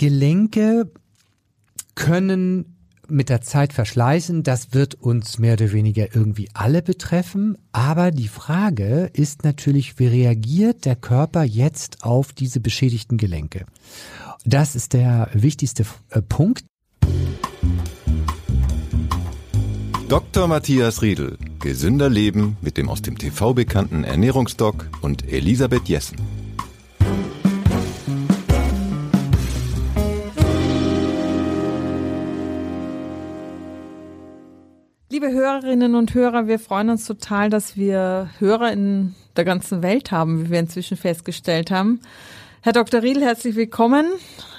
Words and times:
Gelenke 0.00 0.90
können 1.94 2.78
mit 3.06 3.28
der 3.28 3.42
Zeit 3.42 3.74
verschleißen, 3.74 4.42
das 4.42 4.72
wird 4.72 4.94
uns 4.94 5.38
mehr 5.38 5.52
oder 5.52 5.72
weniger 5.72 6.16
irgendwie 6.16 6.48
alle 6.54 6.80
betreffen. 6.80 7.58
Aber 7.72 8.10
die 8.10 8.28
Frage 8.28 9.10
ist 9.12 9.44
natürlich, 9.44 9.98
wie 9.98 10.06
reagiert 10.06 10.86
der 10.86 10.96
Körper 10.96 11.42
jetzt 11.42 12.02
auf 12.02 12.32
diese 12.32 12.60
beschädigten 12.60 13.18
Gelenke? 13.18 13.66
Das 14.46 14.74
ist 14.74 14.94
der 14.94 15.28
wichtigste 15.34 15.84
äh, 16.08 16.22
Punkt. 16.22 16.64
Dr. 20.08 20.48
Matthias 20.48 21.02
Riedel. 21.02 21.36
Gesünder 21.58 22.08
Leben 22.08 22.56
mit 22.62 22.78
dem 22.78 22.88
aus 22.88 23.02
dem 23.02 23.18
TV 23.18 23.52
bekannten 23.52 24.04
Ernährungsdoc 24.04 24.88
und 25.02 25.30
Elisabeth 25.30 25.90
Jessen. 25.90 26.39
Hörerinnen 35.50 35.96
und 35.96 36.14
Hörer, 36.14 36.46
wir 36.46 36.60
freuen 36.60 36.90
uns 36.90 37.06
total, 37.06 37.50
dass 37.50 37.76
wir 37.76 38.30
Hörer 38.38 38.72
in 38.72 39.16
der 39.36 39.44
ganzen 39.44 39.82
Welt 39.82 40.12
haben, 40.12 40.44
wie 40.44 40.50
wir 40.50 40.60
inzwischen 40.60 40.96
festgestellt 40.96 41.72
haben. 41.72 42.00
Herr 42.60 42.72
Dr. 42.72 43.02
Riedl, 43.02 43.20
herzlich 43.20 43.56
willkommen. 43.56 44.06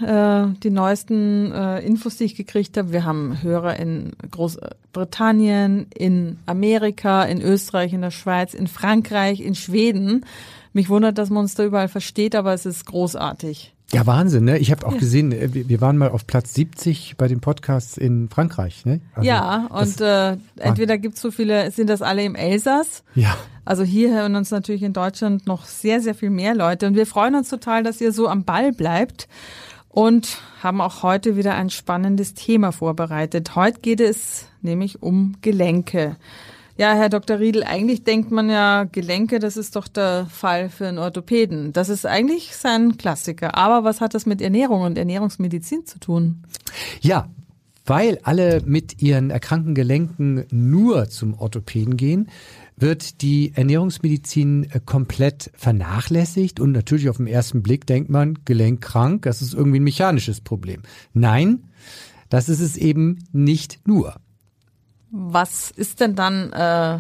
Äh, 0.05 0.48
die 0.62 0.70
neuesten 0.70 1.54
äh, 1.54 1.80
Infos, 1.80 2.18
die 2.18 2.26
ich 2.26 2.35
gekriegt 2.35 2.76
habe. 2.76 2.91
Wir 2.91 3.05
haben 3.05 3.41
Hörer 3.41 3.80
in 3.80 4.12
Großbritannien, 4.32 5.88
in 5.96 6.40
Amerika, 6.46 7.23
in 7.23 7.41
Österreich, 7.41 7.94
in 7.94 8.02
der 8.02 8.12
Schweiz, 8.12 8.54
in 8.54 8.68
Frankreich, 8.68 9.40
in 9.40 9.55
Schweden. 9.55 10.26
Mich 10.73 10.90
wundert, 10.90 11.18
dass 11.18 11.30
man 11.30 11.44
uns 11.44 11.55
da 11.55 11.63
überall 11.63 11.88
versteht, 11.88 12.35
aber 12.35 12.54
es 12.54 12.66
ist 12.66 12.85
großartig. 12.85 13.73
Ja, 13.94 14.08
Wahnsinn, 14.08 14.45
ne? 14.45 14.58
Ich 14.58 14.72
habe 14.72 14.88
auch 14.88 14.94
ja. 14.94 15.00
gesehen, 15.00 15.31
äh, 15.31 15.50
wir 15.52 15.81
waren 15.81 15.98
mal 15.98 16.09
auf 16.09 16.26
Platz 16.26 16.54
70 16.54 17.16
bei 17.18 17.27
den 17.27 17.41
Podcasts 17.41 17.98
in 17.98 18.30
Frankreich, 18.30 18.86
ne? 18.86 19.02
Also 19.13 19.27
ja, 19.27 19.68
und 19.68 20.02
äh, 20.02 20.38
entweder 20.57 20.98
gibt's 20.98 21.21
so 21.21 21.32
viele, 21.32 21.71
sind 21.71 21.90
das 21.90 22.02
alle 22.02 22.24
im 22.24 22.35
Elsass? 22.35 23.04
Ja. 23.15 23.35
Also 23.65 23.84
hier 23.84 24.13
hören 24.13 24.35
uns 24.35 24.49
natürlich 24.52 24.84
in 24.84 24.93
Deutschland 24.93 25.46
noch 25.46 25.65
sehr, 25.65 26.02
sehr 26.02 26.15
viel 26.15 26.30
mehr 26.30 26.55
Leute. 26.55 26.88
Und 26.88 26.96
wir 26.96 27.05
freuen 27.05 27.35
uns 27.35 27.49
total, 27.49 27.84
dass 27.84 28.02
ihr 28.02 28.12
so 28.12 28.27
am 28.27 28.43
Ball 28.43 28.71
bleibt 28.71 29.27
und 29.90 30.37
haben 30.63 30.82
auch 30.82 31.04
heute 31.04 31.35
wieder 31.35 31.55
ein 31.55 31.70
spannendes 31.70 32.34
Thema 32.34 32.71
vorbereitet. 32.71 33.55
Heute 33.55 33.82
geht 33.82 33.99
es 33.99 34.48
nämlich 34.62 35.04
um 35.04 35.35
Gelenke. 35.41 36.15
Ja, 36.77 36.94
Herr 36.94 37.10
Dr. 37.10 37.40
Riedel, 37.40 37.64
eigentlich 37.64 38.04
denkt 38.04 38.32
man 38.32 38.50
ja, 38.50 38.86
Gelenke, 38.86 39.40
das 39.40 39.58
ist 39.58 39.76
doch 39.76 39.88
der 39.88 40.27
Fall 40.27 40.70
für 40.70 40.88
einen 40.88 40.98
Orthopäden. 40.98 41.74
Das 41.74 41.90
ist 41.90 42.05
eigentlich 42.05 42.55
sein 42.55 42.98
Klassiker. 42.98 43.55
Aber 43.55 43.84
was 43.84 44.02
hat 44.02 44.14
das 44.14 44.26
mit 44.26 44.41
Ernährung 44.41 44.82
und 44.82 44.98
Ernährungsmedizin 44.98 45.86
zu 45.86 45.99
tun? 45.99 46.44
Ja, 47.02 47.30
weil 47.86 48.20
alle 48.24 48.62
mit 48.66 49.02
ihren 49.02 49.32
erkrankten 49.32 49.76
Gelenken 49.76 50.46
nur 50.52 51.10
zum 51.10 51.34
Orthopäden 51.34 51.98
gehen, 51.98 52.30
wird 52.77 53.22
die 53.22 53.52
Ernährungsmedizin 53.55 54.68
äh, 54.72 54.80
komplett 54.84 55.52
vernachlässigt 55.55 56.60
und 56.60 56.72
natürlich 56.72 57.10
auf 57.10 57.18
den 57.18 57.27
ersten 57.27 57.62
Blick 57.62 57.86
denkt 57.86 58.10
man, 58.10 58.40
gelenkkrank, 58.46 59.24
das 59.24 59.42
ist 59.42 59.54
irgendwie 59.54 59.80
ein 59.80 59.84
mechanisches 59.84 60.42
Problem. 60.42 60.82
Nein, 61.14 61.70
das 62.30 62.49
ist 62.49 62.62
es 62.62 62.77
eben 62.77 63.20
nicht 63.32 63.88
nur. 63.88 64.16
Was 65.12 65.72
ist 65.72 66.00
denn 66.00 66.16
dann 66.16 66.51
äh, 66.53 67.00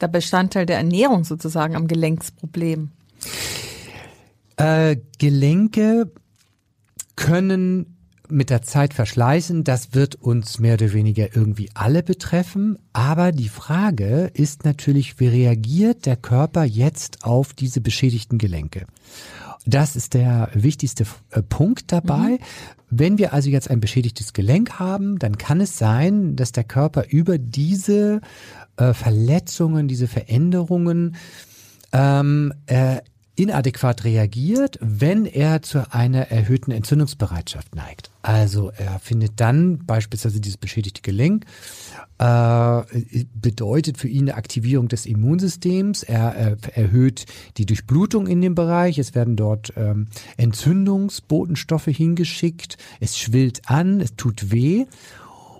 der 0.00 0.08
Bestandteil 0.08 0.66
der 0.66 0.76
Ernährung 0.76 1.24
sozusagen 1.24 1.76
am 1.76 1.88
Gelenksproblem? 1.88 2.90
Äh, 4.56 4.96
Gelenke 5.18 6.10
können 7.16 7.96
mit 8.28 8.50
der 8.50 8.62
Zeit 8.62 8.94
verschleißen, 8.94 9.62
das 9.62 9.94
wird 9.94 10.14
uns 10.14 10.58
mehr 10.58 10.74
oder 10.74 10.92
weniger 10.92 11.36
irgendwie 11.36 11.70
alle 11.74 12.02
betreffen. 12.02 12.78
Aber 12.92 13.30
die 13.30 13.48
Frage 13.48 14.30
ist 14.32 14.64
natürlich, 14.64 15.20
wie 15.20 15.28
reagiert 15.28 16.06
der 16.06 16.16
Körper 16.16 16.64
jetzt 16.64 17.24
auf 17.24 17.52
diese 17.52 17.80
beschädigten 17.80 18.38
Gelenke? 18.38 18.86
Das 19.64 19.96
ist 19.96 20.14
der 20.14 20.50
wichtigste 20.54 21.04
äh, 21.30 21.42
Punkt 21.42 21.92
dabei. 21.92 22.30
Mhm. 22.30 22.38
Wenn 22.90 23.18
wir 23.18 23.32
also 23.32 23.48
jetzt 23.48 23.70
ein 23.70 23.80
beschädigtes 23.80 24.32
Gelenk 24.32 24.78
haben, 24.78 25.18
dann 25.18 25.38
kann 25.38 25.60
es 25.60 25.78
sein, 25.78 26.36
dass 26.36 26.52
der 26.52 26.64
Körper 26.64 27.06
über 27.08 27.38
diese 27.38 28.20
äh, 28.76 28.92
Verletzungen, 28.92 29.88
diese 29.88 30.08
Veränderungen 30.08 31.16
ähm, 31.92 32.52
äh, 32.66 32.98
inadäquat 33.34 34.04
reagiert, 34.04 34.78
wenn 34.80 35.24
er 35.24 35.62
zu 35.62 35.90
einer 35.92 36.30
erhöhten 36.30 36.70
Entzündungsbereitschaft 36.70 37.74
neigt. 37.74 38.10
Also 38.20 38.70
er 38.76 38.98
findet 38.98 39.40
dann 39.40 39.86
beispielsweise 39.86 40.40
dieses 40.40 40.58
beschädigte 40.58 41.00
Gelenk, 41.00 41.46
äh, 42.22 43.24
bedeutet 43.34 43.98
für 43.98 44.08
ihn 44.08 44.28
eine 44.28 44.36
Aktivierung 44.36 44.86
des 44.86 45.06
Immunsystems, 45.06 46.04
er 46.04 46.36
äh, 46.36 46.56
erhöht 46.74 47.26
die 47.56 47.66
Durchblutung 47.66 48.28
in 48.28 48.40
dem 48.40 48.54
Bereich, 48.54 48.98
es 48.98 49.14
werden 49.14 49.34
dort 49.34 49.72
ähm, 49.76 50.06
Entzündungsbotenstoffe 50.36 51.86
hingeschickt, 51.86 52.76
es 53.00 53.18
schwillt 53.18 53.68
an, 53.68 54.00
es 54.00 54.14
tut 54.14 54.52
weh 54.52 54.86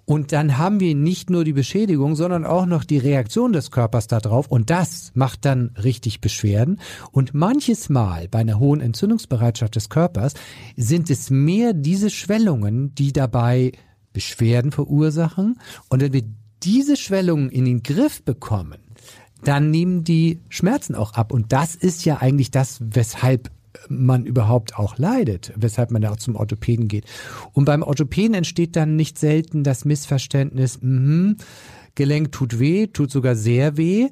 und 0.04 0.32
dann 0.32 0.58
haben 0.58 0.78
wir 0.78 0.94
nicht 0.94 1.30
nur 1.30 1.42
die 1.44 1.52
Beschädigung, 1.52 2.14
sondern 2.16 2.44
auch 2.44 2.66
noch 2.66 2.84
die 2.84 2.98
Reaktion 2.98 3.52
des 3.52 3.70
Körpers 3.70 4.08
darauf. 4.08 4.48
Und 4.48 4.68
das 4.68 5.12
macht 5.14 5.44
dann 5.44 5.70
richtig 5.82 6.20
Beschwerden. 6.20 6.80
Und 7.12 7.34
manches 7.34 7.88
Mal 7.88 8.28
bei 8.28 8.40
einer 8.40 8.58
hohen 8.58 8.80
Entzündungsbereitschaft 8.80 9.74
des 9.76 9.88
Körpers 9.88 10.34
sind 10.76 11.08
es 11.08 11.30
mehr 11.30 11.72
diese 11.72 12.10
Schwellungen, 12.10 12.94
die 12.94 13.12
dabei 13.12 13.72
Beschwerden 14.12 14.72
verursachen. 14.72 15.58
Und 15.88 16.02
wenn 16.02 16.12
wir 16.12 16.24
diese 16.64 16.96
Schwellungen 16.96 17.50
in 17.50 17.64
den 17.64 17.82
Griff 17.82 18.22
bekommen, 18.22 18.78
dann 19.44 19.70
nehmen 19.70 20.04
die 20.04 20.40
Schmerzen 20.48 20.94
auch 20.94 21.14
ab. 21.14 21.32
Und 21.32 21.52
das 21.52 21.74
ist 21.74 22.04
ja 22.04 22.18
eigentlich 22.18 22.50
das, 22.50 22.78
weshalb 22.80 23.50
man 23.88 24.26
überhaupt 24.26 24.76
auch 24.76 24.98
leidet, 24.98 25.52
weshalb 25.56 25.90
man 25.90 26.02
ja 26.02 26.10
auch 26.10 26.16
zum 26.16 26.36
Orthopäden 26.36 26.88
geht. 26.88 27.04
Und 27.52 27.64
beim 27.64 27.82
Orthopäden 27.82 28.34
entsteht 28.34 28.76
dann 28.76 28.96
nicht 28.96 29.18
selten 29.18 29.64
das 29.64 29.84
Missverständnis, 29.84 30.78
mh, 30.80 31.36
Gelenk 31.94 32.32
tut 32.32 32.58
weh, 32.58 32.86
tut 32.86 33.10
sogar 33.10 33.34
sehr 33.34 33.76
weh. 33.76 34.08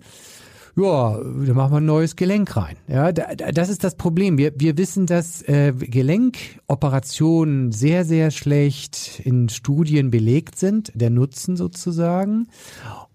Ja, 0.76 1.18
da 1.18 1.54
machen 1.54 1.72
wir 1.72 1.78
ein 1.78 1.86
neues 1.86 2.16
Gelenk 2.16 2.56
rein. 2.56 2.76
Ja, 2.86 3.12
das 3.12 3.68
ist 3.68 3.82
das 3.82 3.96
Problem. 3.96 4.38
Wir, 4.38 4.52
wir 4.56 4.78
wissen, 4.78 5.06
dass 5.06 5.42
äh, 5.42 5.72
Gelenkoperationen 5.72 7.72
sehr, 7.72 8.04
sehr 8.04 8.30
schlecht 8.30 9.20
in 9.24 9.48
Studien 9.48 10.10
belegt 10.10 10.58
sind, 10.58 10.92
der 10.94 11.10
Nutzen 11.10 11.56
sozusagen. 11.56 12.48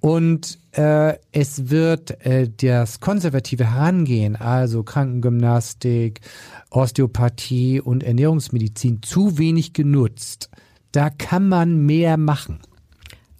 Und 0.02 0.60
äh, 0.74 1.18
es 1.32 1.70
wird 1.70 2.26
äh, 2.26 2.50
das 2.50 3.00
konservative 3.00 3.74
Herangehen, 3.74 4.36
also 4.36 4.84
Krankengymnastik, 4.84 6.22
Osteopathie 6.70 7.80
und 7.80 8.04
Ernährungsmedizin, 8.04 9.02
zu 9.02 9.38
wenig 9.38 9.74
genutzt. 9.74 10.50
Da 10.92 11.10
kann 11.10 11.48
man 11.48 11.86
mehr 11.86 12.18
machen. 12.18 12.60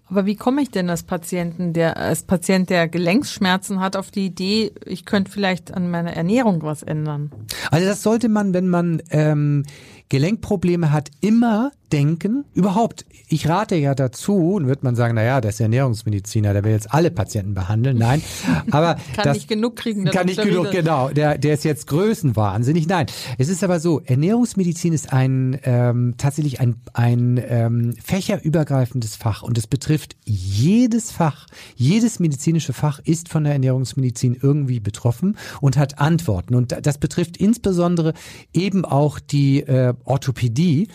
Aber 0.08 0.26
wie 0.26 0.36
komme 0.36 0.62
ich 0.62 0.70
denn 0.70 0.90
als 0.90 1.04
Patienten, 1.04 1.74
der 1.74 1.98
als 1.98 2.24
Patient, 2.24 2.70
der 2.70 2.88
Gelenksschmerzen 2.88 3.80
hat, 3.80 3.96
auf 3.96 4.12
die 4.12 4.26
Idee, 4.26 4.72
ich 4.86 5.06
könnte 5.06 5.32
vielleicht 5.32 5.74
an 5.74 5.90
meiner 5.90 6.14
Ernährung 6.14 6.62
was 6.62 6.84
ändern? 6.84 7.32
Also 7.72 7.88
das 7.88 8.04
sollte 8.04 8.30
man, 8.30 8.54
wenn 8.54 8.68
man 8.68 9.02
ähm, 9.10 9.64
Gelenkprobleme 10.10 10.92
hat, 10.92 11.10
immer 11.22 11.72
denken. 11.92 12.46
Überhaupt, 12.54 13.06
ich 13.28 13.48
rate 13.48 13.76
ja 13.76 13.96
dazu, 13.96 14.54
und 14.54 14.68
wird 14.68 14.84
man 14.84 14.96
sagen, 14.96 15.16
na 15.16 15.24
ja, 15.24 15.42
der 15.42 15.50
ist 15.50 15.60
Ernährungsmediziner, 15.60 16.54
der 16.54 16.64
will 16.64 16.72
jetzt 16.72 16.94
alle 16.94 17.12
Patienten 17.12 17.54
behandeln. 17.54 17.98
Nein, 17.98 18.22
aber 18.72 18.96
kann 19.16 19.26
das 19.26 19.38
nicht 19.38 19.48
genug 19.48 19.76
kriegen. 19.76 20.06
Kann 20.06 20.26
nicht 20.26 20.42
genug, 20.42 20.72
genau. 20.72 21.10
Der, 21.10 21.38
der 21.38 21.54
ist 21.54 21.64
jetzt 21.64 21.88
größenwahnsinnig. 21.88 22.88
Nein, 22.88 23.08
es 23.38 23.50
ist 23.50 23.64
aber 23.64 23.80
so, 23.80 24.02
Ernährungsmedizin 24.02 24.94
ist 24.94 25.12
ein 25.14 25.60
ähm, 25.64 26.16
tatsächlich 26.18 26.60
ein, 26.60 26.76
ein 26.94 27.42
ähm, 27.48 27.96
fächerübergreifendes 28.04 29.16
Fach 29.16 29.44
und 29.44 29.58
es 29.58 29.68
betrifft 29.68 30.16
jedes 30.26 31.12
Fach, 31.12 31.48
jedes 31.76 32.20
medizinische 32.20 32.74
Fach 32.74 33.00
ist 33.04 33.30
von 33.30 33.44
der 33.44 33.54
Ernährungsmedizin 33.54 34.38
irgendwie 34.42 34.80
betroffen 34.80 35.38
und 35.62 35.78
hat 35.78 36.00
Antworten. 36.00 36.56
Und 36.56 36.76
das 36.82 36.98
betrifft 36.98 37.38
insbesondere 37.38 38.14
eben 38.54 38.86
auch 38.86 39.20
die 39.20 39.62
äh, 39.62 39.94
Orthopädie. 40.04 40.88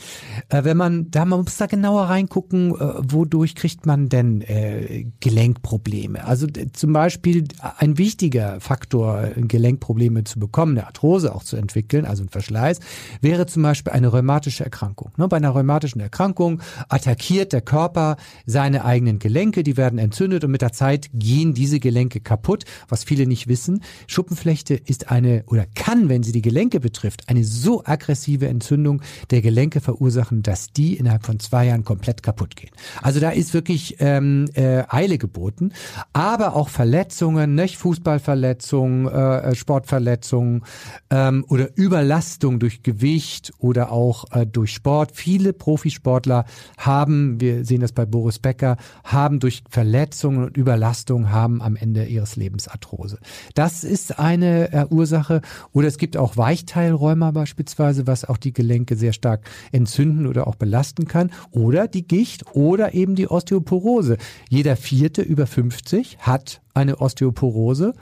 Äh, 0.48 0.64
wenn 0.64 0.76
man 0.80 1.10
da, 1.10 1.24
man 1.24 1.42
muss 1.42 1.58
da 1.58 1.66
genauer 1.66 2.04
reingucken, 2.04 2.74
äh, 2.74 2.94
wodurch 3.02 3.54
kriegt 3.54 3.86
man 3.86 4.08
denn 4.08 4.40
äh, 4.40 5.06
Gelenkprobleme? 5.20 6.24
Also 6.24 6.46
zum 6.72 6.92
Beispiel 6.92 7.44
ein 7.78 7.98
wichtiger 7.98 8.60
Faktor, 8.60 9.28
Gelenkprobleme 9.36 10.24
zu 10.24 10.40
bekommen, 10.40 10.76
eine 10.76 10.86
Arthrose 10.86 11.34
auch 11.34 11.44
zu 11.44 11.56
entwickeln, 11.56 12.06
also 12.06 12.24
ein 12.24 12.30
Verschleiß, 12.30 12.80
wäre 13.20 13.46
zum 13.46 13.62
Beispiel 13.62 13.92
eine 13.92 14.08
rheumatische 14.08 14.64
Erkrankung. 14.64 15.12
Ne, 15.18 15.28
bei 15.28 15.36
einer 15.36 15.50
rheumatischen 15.50 16.00
Erkrankung 16.00 16.62
attackiert 16.88 17.52
der 17.52 17.60
Körper 17.60 18.16
seine 18.46 18.84
eigenen 18.84 19.18
Gelenke, 19.18 19.62
die 19.62 19.76
werden 19.76 19.98
entzündet 19.98 20.44
und 20.44 20.50
mit 20.50 20.62
der 20.62 20.72
Zeit 20.72 21.10
gehen 21.12 21.52
diese 21.52 21.78
Gelenke 21.78 22.20
kaputt, 22.20 22.64
was 22.88 23.04
viele 23.04 23.26
nicht 23.26 23.48
wissen. 23.48 23.82
Schuppenflechte 24.06 24.74
ist 24.74 25.10
eine 25.10 25.44
oder 25.46 25.66
kann, 25.74 26.08
wenn 26.08 26.22
sie 26.22 26.32
die 26.32 26.42
Gelenke 26.42 26.80
betrifft, 26.80 27.28
eine 27.28 27.44
so 27.44 27.84
aggressive 27.84 28.48
Entzündung 28.48 29.02
der 29.30 29.42
Gelenke 29.42 29.82
verursachen, 29.82 30.42
dass 30.42 30.69
die 30.76 30.96
innerhalb 30.96 31.24
von 31.24 31.38
zwei 31.40 31.66
Jahren 31.66 31.84
komplett 31.84 32.22
kaputt 32.22 32.56
gehen. 32.56 32.70
Also 33.02 33.20
da 33.20 33.30
ist 33.30 33.54
wirklich 33.54 33.96
ähm, 34.00 34.48
äh, 34.54 34.84
Eile 34.88 35.18
geboten, 35.18 35.72
aber 36.12 36.56
auch 36.56 36.68
Verletzungen, 36.68 37.54
nicht 37.54 37.76
Fußballverletzungen, 37.78 39.08
äh, 39.08 39.54
Sportverletzungen 39.54 40.64
ähm, 41.10 41.44
oder 41.48 41.68
Überlastung 41.76 42.58
durch 42.58 42.82
Gewicht 42.82 43.52
oder 43.58 43.92
auch 43.92 44.24
äh, 44.32 44.46
durch 44.46 44.72
Sport. 44.72 45.12
Viele 45.14 45.52
Profisportler 45.52 46.44
haben, 46.78 47.40
wir 47.40 47.64
sehen 47.64 47.80
das 47.80 47.92
bei 47.92 48.06
Boris 48.06 48.38
Becker, 48.38 48.76
haben 49.04 49.40
durch 49.40 49.62
Verletzungen 49.68 50.44
und 50.44 50.56
Überlastung 50.56 51.30
haben 51.30 51.62
am 51.62 51.76
Ende 51.76 52.04
ihres 52.04 52.36
Lebens 52.36 52.68
Arthrose. 52.68 53.18
Das 53.54 53.84
ist 53.84 54.18
eine 54.18 54.72
äh, 54.72 54.86
Ursache. 54.90 55.40
Oder 55.72 55.88
es 55.88 55.98
gibt 55.98 56.16
auch 56.16 56.36
Weichteilräume 56.36 57.32
beispielsweise, 57.32 58.06
was 58.06 58.24
auch 58.24 58.36
die 58.36 58.52
Gelenke 58.52 58.96
sehr 58.96 59.12
stark 59.12 59.42
entzünden 59.72 60.26
oder 60.26 60.46
auch 60.46 60.56
belasten 60.60 61.08
kann. 61.08 61.32
Oder 61.50 61.88
die 61.88 62.06
Gicht 62.06 62.54
oder 62.54 62.94
eben 62.94 63.16
die 63.16 63.26
Osteoporose. 63.28 64.16
Jeder 64.48 64.76
vierte 64.76 65.22
über 65.22 65.48
50 65.48 66.18
hat 66.18 66.60
eine 66.72 67.00
Osteoporose 67.00 67.94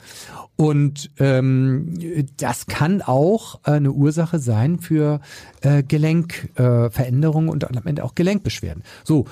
und 0.56 1.10
ähm, 1.18 2.26
das 2.36 2.66
kann 2.66 3.00
auch 3.00 3.60
eine 3.62 3.92
Ursache 3.92 4.38
sein 4.38 4.78
für 4.78 5.20
äh, 5.62 5.82
Gelenkveränderungen 5.82 7.48
äh, 7.48 7.52
und 7.52 7.76
am 7.76 7.86
Ende 7.86 8.04
auch 8.04 8.14
Gelenkbeschwerden. 8.14 8.82
So 9.04 9.24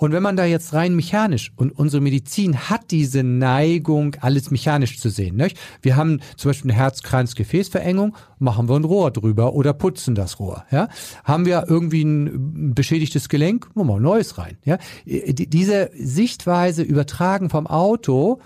und 0.00 0.12
wenn 0.12 0.22
man 0.22 0.34
da 0.34 0.46
jetzt 0.46 0.72
rein 0.72 0.96
mechanisch 0.96 1.52
und 1.56 1.72
unsere 1.72 2.00
Medizin 2.02 2.70
hat 2.70 2.90
diese 2.90 3.22
Neigung, 3.22 4.16
alles 4.22 4.50
mechanisch 4.50 4.98
zu 4.98 5.10
sehen. 5.10 5.36
Nicht? 5.36 5.58
Wir 5.82 5.94
haben 5.94 6.20
zum 6.38 6.48
Beispiel 6.48 6.70
eine 6.70 6.80
Herz-Kranz-Gefäßverengung, 6.80 8.16
machen 8.38 8.66
wir 8.70 8.76
ein 8.76 8.84
Rohr 8.84 9.10
drüber 9.10 9.52
oder 9.52 9.74
putzen 9.74 10.14
das 10.14 10.40
Rohr. 10.40 10.64
Ja? 10.70 10.88
Haben 11.24 11.44
wir 11.44 11.66
irgendwie 11.68 12.02
ein 12.02 12.74
beschädigtes 12.74 13.28
Gelenk, 13.28 13.68
machen 13.76 13.88
wir 13.88 13.96
ein 13.96 14.02
neues 14.02 14.38
rein. 14.38 14.56
Ja? 14.64 14.78
Diese 15.04 15.90
Sichtweise 15.94 16.82
übertragen 16.82 17.50
vom 17.50 17.66
Auto 17.66 18.40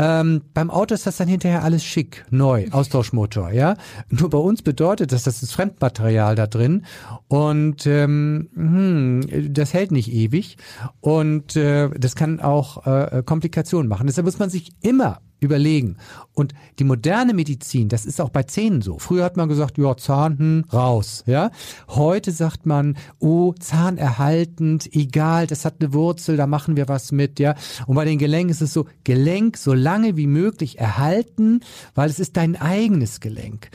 ähm, 0.00 0.40
beim 0.54 0.70
Auto 0.70 0.94
ist 0.94 1.06
das 1.06 1.18
dann 1.18 1.28
hinterher 1.28 1.62
alles 1.62 1.84
schick, 1.84 2.24
neu, 2.30 2.68
Austauschmotor, 2.70 3.50
ja. 3.50 3.76
Nur 4.08 4.30
bei 4.30 4.38
uns 4.38 4.62
bedeutet 4.62 5.12
das, 5.12 5.24
das 5.24 5.42
ist 5.42 5.52
Fremdmaterial 5.52 6.34
da 6.36 6.46
drin 6.46 6.86
und 7.28 7.86
ähm, 7.86 8.48
hm, 8.54 9.52
das 9.52 9.74
hält 9.74 9.92
nicht 9.92 10.10
ewig 10.10 10.56
und 11.00 11.54
äh, 11.54 11.90
das 11.90 12.16
kann 12.16 12.40
auch 12.40 12.86
äh, 12.86 13.22
Komplikationen 13.26 13.88
machen. 13.88 14.06
Deshalb 14.06 14.24
muss 14.24 14.38
man 14.38 14.48
sich 14.48 14.72
immer 14.80 15.20
überlegen. 15.40 15.96
Und 16.32 16.54
die 16.78 16.84
moderne 16.84 17.34
Medizin, 17.34 17.88
das 17.88 18.06
ist 18.06 18.20
auch 18.20 18.30
bei 18.30 18.44
Zähnen 18.44 18.82
so. 18.82 18.98
Früher 18.98 19.24
hat 19.24 19.36
man 19.36 19.48
gesagt, 19.48 19.78
ja, 19.78 19.96
Zahn, 19.96 20.38
hm, 20.38 20.64
raus, 20.72 21.24
ja. 21.26 21.50
Heute 21.88 22.32
sagt 22.32 22.66
man, 22.66 22.96
oh, 23.18 23.52
Zahn 23.58 23.98
erhaltend, 23.98 24.94
egal, 24.94 25.46
das 25.46 25.64
hat 25.64 25.76
eine 25.80 25.92
Wurzel, 25.92 26.36
da 26.36 26.46
machen 26.46 26.76
wir 26.76 26.88
was 26.88 27.12
mit, 27.12 27.38
ja. 27.40 27.54
Und 27.86 27.96
bei 27.96 28.04
den 28.04 28.18
Gelenken 28.18 28.50
ist 28.50 28.62
es 28.62 28.72
so, 28.72 28.86
Gelenk 29.04 29.56
so 29.56 29.74
lange 29.74 30.16
wie 30.16 30.26
möglich 30.26 30.78
erhalten, 30.78 31.60
weil 31.94 32.08
es 32.08 32.20
ist 32.20 32.36
dein 32.36 32.56
eigenes 32.56 33.20
Gelenk. 33.20 33.70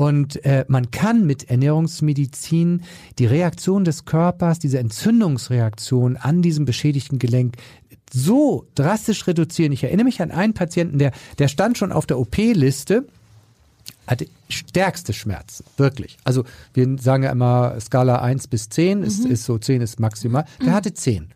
Und 0.00 0.42
äh, 0.46 0.64
man 0.66 0.90
kann 0.90 1.26
mit 1.26 1.50
Ernährungsmedizin 1.50 2.84
die 3.18 3.26
Reaktion 3.26 3.84
des 3.84 4.06
Körpers, 4.06 4.58
diese 4.58 4.78
Entzündungsreaktion 4.78 6.16
an 6.16 6.40
diesem 6.40 6.64
beschädigten 6.64 7.18
Gelenk 7.18 7.56
so 8.12 8.66
drastisch 8.74 9.26
reduzieren. 9.26 9.72
Ich 9.72 9.84
erinnere 9.84 10.04
mich 10.04 10.20
an 10.22 10.30
einen 10.30 10.54
Patienten, 10.54 10.98
der, 10.98 11.12
der 11.38 11.48
stand 11.48 11.78
schon 11.78 11.92
auf 11.92 12.06
der 12.06 12.18
OP-Liste, 12.18 13.06
hatte 14.06 14.26
stärkste 14.48 15.12
Schmerzen, 15.12 15.64
wirklich. 15.76 16.18
Also 16.24 16.44
wir 16.74 16.98
sagen 16.98 17.22
ja 17.22 17.30
immer 17.30 17.80
Skala 17.80 18.20
1 18.20 18.48
bis 18.48 18.68
10, 18.68 18.98
mhm. 18.98 19.04
ist, 19.04 19.24
ist 19.24 19.44
so 19.44 19.58
10 19.58 19.82
ist 19.82 20.00
maximal. 20.00 20.44
Der 20.60 20.70
mhm. 20.70 20.74
hatte 20.74 20.94
10 20.94 21.30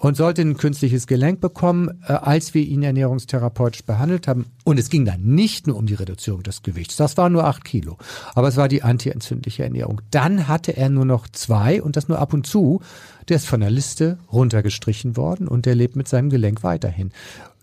und 0.00 0.16
sollte 0.16 0.40
ein 0.40 0.56
künstliches 0.56 1.06
Gelenk 1.06 1.40
bekommen, 1.40 2.02
äh, 2.08 2.14
als 2.14 2.54
wir 2.54 2.62
ihn 2.62 2.82
ernährungstherapeutisch 2.82 3.84
behandelt 3.84 4.26
haben. 4.26 4.46
Und 4.64 4.78
es 4.78 4.88
ging 4.88 5.04
dann 5.04 5.22
nicht 5.22 5.66
nur 5.66 5.76
um 5.76 5.86
die 5.86 5.94
Reduzierung 5.94 6.42
des 6.42 6.62
Gewichts, 6.62 6.96
das 6.96 7.16
war 7.16 7.28
nur 7.28 7.44
acht 7.44 7.64
Kilo, 7.64 7.98
aber 8.34 8.48
es 8.48 8.56
war 8.56 8.66
die 8.66 8.82
antientzündliche 8.82 9.62
Ernährung. 9.62 10.00
Dann 10.10 10.48
hatte 10.48 10.76
er 10.76 10.88
nur 10.88 11.04
noch 11.04 11.28
zwei 11.28 11.82
und 11.82 11.96
das 11.96 12.08
nur 12.08 12.18
ab 12.18 12.32
und 12.32 12.46
zu. 12.46 12.80
Der 13.28 13.36
ist 13.36 13.46
von 13.46 13.60
der 13.60 13.70
Liste 13.70 14.18
runtergestrichen 14.32 15.16
worden 15.16 15.46
und 15.46 15.66
der 15.66 15.74
lebt 15.74 15.96
mit 15.96 16.08
seinem 16.08 16.30
Gelenk 16.30 16.64
weiterhin. 16.64 17.12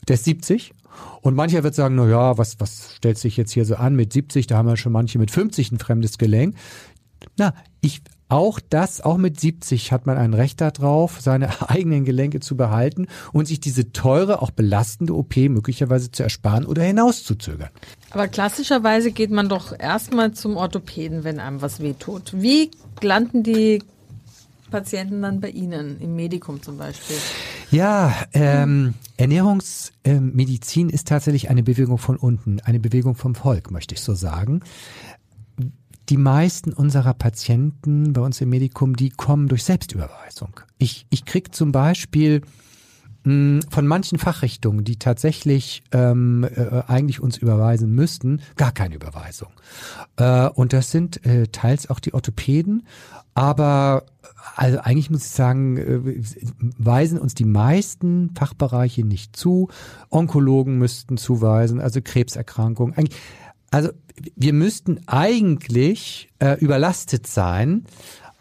Der 0.08 0.14
ist 0.14 0.26
70 0.26 0.74
und 1.22 1.36
mancher 1.36 1.64
wird 1.64 1.74
sagen, 1.74 1.96
na 1.96 2.08
ja, 2.08 2.38
was, 2.38 2.60
was 2.60 2.94
stellt 2.96 3.18
sich 3.18 3.36
jetzt 3.36 3.52
hier 3.52 3.66
so 3.66 3.76
an 3.76 3.96
mit 3.96 4.14
70? 4.14 4.46
Da 4.46 4.58
haben 4.58 4.68
wir 4.68 4.78
schon 4.78 4.92
manche 4.92 5.18
mit 5.18 5.32
50 5.32 5.72
ein 5.72 5.80
fremdes 5.80 6.20
Gelenk. 6.20 6.56
Na, 7.36 7.54
ich 7.82 8.02
auch 8.30 8.60
das, 8.60 9.02
auch 9.02 9.18
mit 9.18 9.40
70 9.40 9.92
hat 9.92 10.06
man 10.06 10.18
ein 10.18 10.34
Recht 10.34 10.60
darauf, 10.60 11.22
seine 11.22 11.50
eigenen 11.70 12.06
Gelenke 12.06 12.40
zu 12.40 12.58
behalten 12.58 13.08
und 13.32 13.48
sich 13.48 13.60
diese 13.60 13.92
teure, 13.92 14.42
auch 14.42 14.52
belastende 14.52 15.16
OP 15.16 15.38
möglicherweise 15.38 16.12
zu 16.12 16.24
ersparen 16.24 16.66
oder 16.66 16.84
hinauszuzögern. 16.84 17.70
Aber 18.12 18.28
klassischerweise 18.28 19.12
geht 19.12 19.32
man 19.32 19.50
doch 19.50 19.78
erstmal 19.78 20.34
zum 20.34 20.58
Orthopäden, 20.58 21.24
wenn 21.24 21.40
einem 21.40 21.62
was 21.62 21.80
wehtut. 21.80 22.34
Wie 22.34 22.72
landen 23.02 23.44
die 23.44 23.82
Patienten 24.72 25.22
dann 25.22 25.40
bei 25.40 25.50
Ihnen, 25.50 26.02
im 26.02 26.16
Medikum 26.16 26.62
zum 26.62 26.78
Beispiel? 26.78 27.16
Ja, 27.72 28.14
ähm, 28.34 28.96
Ernährungsmedizin 29.16 30.90
ist 30.90 31.08
tatsächlich 31.08 31.50
eine 31.50 31.64
Bewegung 31.64 31.98
von 31.98 32.18
unten, 32.18 32.60
eine 32.62 32.80
Bewegung 32.80 33.16
vom 33.16 33.36
Volk, 33.36 33.72
möchte 33.72 33.96
ich 33.96 34.02
so 34.02 34.14
sagen 34.14 34.62
die 36.10 36.18
meisten 36.18 36.74
unserer 36.74 37.14
Patienten 37.14 38.14
bei 38.14 38.22
uns 38.22 38.40
im 38.42 38.50
Medikum, 38.50 38.96
die 38.96 39.10
kommen 39.10 39.48
durch 39.48 39.64
Selbstüberweisung. 39.64 40.60
Ich, 40.78 41.06
ich 41.10 41.26
krieg 41.26 41.54
zum 41.54 41.72
Beispiel 41.72 42.42
mh, 43.24 43.32
hm, 43.32 43.60
von 43.70 43.88
manchen 43.88 44.18
Fachrichtungen, 44.18 44.84
die 44.84 44.98
tatsächlich 44.98 45.84
ähm, 45.92 46.44
äh, 46.44 46.84
eigentlich 46.88 47.20
uns 47.20 47.38
überweisen 47.38 47.94
müssten, 47.94 48.42
gar 48.56 48.72
keine 48.72 48.96
Überweisung. 48.96 49.50
Äh, 50.16 50.48
und 50.50 50.74
das 50.74 50.92
sind 50.92 51.26
äh, 51.26 51.48
teils 51.48 51.90
auch 51.90 52.00
die 52.00 52.14
Orthopäden, 52.14 52.88
aber 53.34 54.06
also 54.56 54.80
eigentlich 54.80 55.10
muss 55.10 55.26
ich 55.26 55.32
sagen, 55.32 55.78
äh, 55.78 56.22
weisen 56.78 57.20
uns 57.20 57.36
die 57.36 57.46
meisten 57.46 58.32
Fachbereiche 58.36 59.06
nicht 59.06 59.36
zu. 59.36 59.68
Onkologen 60.10 60.78
müssten 60.78 61.18
zuweisen, 61.18 61.80
also 61.80 62.02
Krebserkrankungen. 62.02 62.96
Eigentlich, 62.96 63.18
also 63.72 63.90
wir 64.36 64.54
müssten 64.54 65.02
eigentlich 65.08 66.30
äh, 66.40 66.60
überlastet 66.60 67.28
sein, 67.28 67.86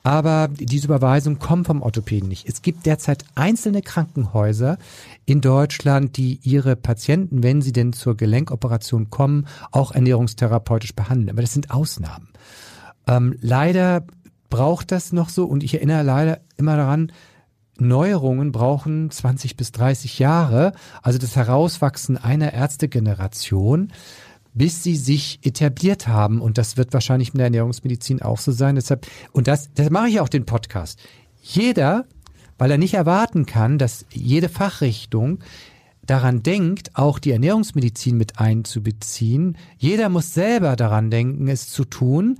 aber 0.02 0.48
diese 0.48 0.86
Überweisung 0.86 1.40
kommt 1.40 1.66
vom 1.66 1.82
Orthopäden 1.82 2.28
nicht. 2.28 2.48
Es 2.48 2.62
gibt 2.62 2.86
derzeit 2.86 3.24
einzelne 3.34 3.82
Krankenhäuser 3.82 4.78
in 5.24 5.40
Deutschland, 5.40 6.16
die 6.16 6.38
ihre 6.44 6.76
Patienten, 6.76 7.42
wenn 7.42 7.60
sie 7.60 7.72
denn 7.72 7.92
zur 7.92 8.16
Gelenkoperation 8.16 9.10
kommen, 9.10 9.48
auch 9.72 9.90
ernährungstherapeutisch 9.90 10.94
behandeln. 10.94 11.30
Aber 11.30 11.42
das 11.42 11.52
sind 11.52 11.72
Ausnahmen. 11.72 12.28
Ähm, 13.08 13.34
leider 13.40 14.06
braucht 14.48 14.92
das 14.92 15.12
noch 15.12 15.28
so 15.28 15.44
und 15.44 15.64
ich 15.64 15.74
erinnere 15.74 16.04
leider 16.04 16.40
immer 16.56 16.76
daran, 16.76 17.10
Neuerungen 17.78 18.52
brauchen 18.52 19.10
20 19.10 19.56
bis 19.56 19.72
30 19.72 20.18
Jahre, 20.18 20.72
also 21.02 21.18
das 21.18 21.36
Herauswachsen 21.36 22.16
einer 22.16 22.52
Ärztegeneration 22.52 23.92
bis 24.56 24.82
sie 24.82 24.96
sich 24.96 25.38
etabliert 25.42 26.08
haben. 26.08 26.40
Und 26.40 26.58
das 26.58 26.76
wird 26.76 26.92
wahrscheinlich 26.92 27.32
mit 27.32 27.38
der 27.38 27.46
Ernährungsmedizin 27.46 28.22
auch 28.22 28.38
so 28.38 28.52
sein. 28.52 28.74
Deshalb, 28.74 29.06
und 29.32 29.46
das, 29.48 29.72
das 29.74 29.90
mache 29.90 30.08
ich 30.08 30.20
auch 30.20 30.30
den 30.30 30.46
Podcast. 30.46 30.98
Jeder, 31.42 32.06
weil 32.58 32.70
er 32.70 32.78
nicht 32.78 32.94
erwarten 32.94 33.44
kann, 33.44 33.78
dass 33.78 34.06
jede 34.10 34.48
Fachrichtung 34.48 35.40
daran 36.06 36.42
denkt, 36.42 36.92
auch 36.94 37.18
die 37.18 37.32
Ernährungsmedizin 37.32 38.16
mit 38.16 38.38
einzubeziehen. 38.38 39.58
Jeder 39.76 40.08
muss 40.08 40.32
selber 40.32 40.74
daran 40.74 41.10
denken, 41.10 41.48
es 41.48 41.68
zu 41.68 41.84
tun, 41.84 42.38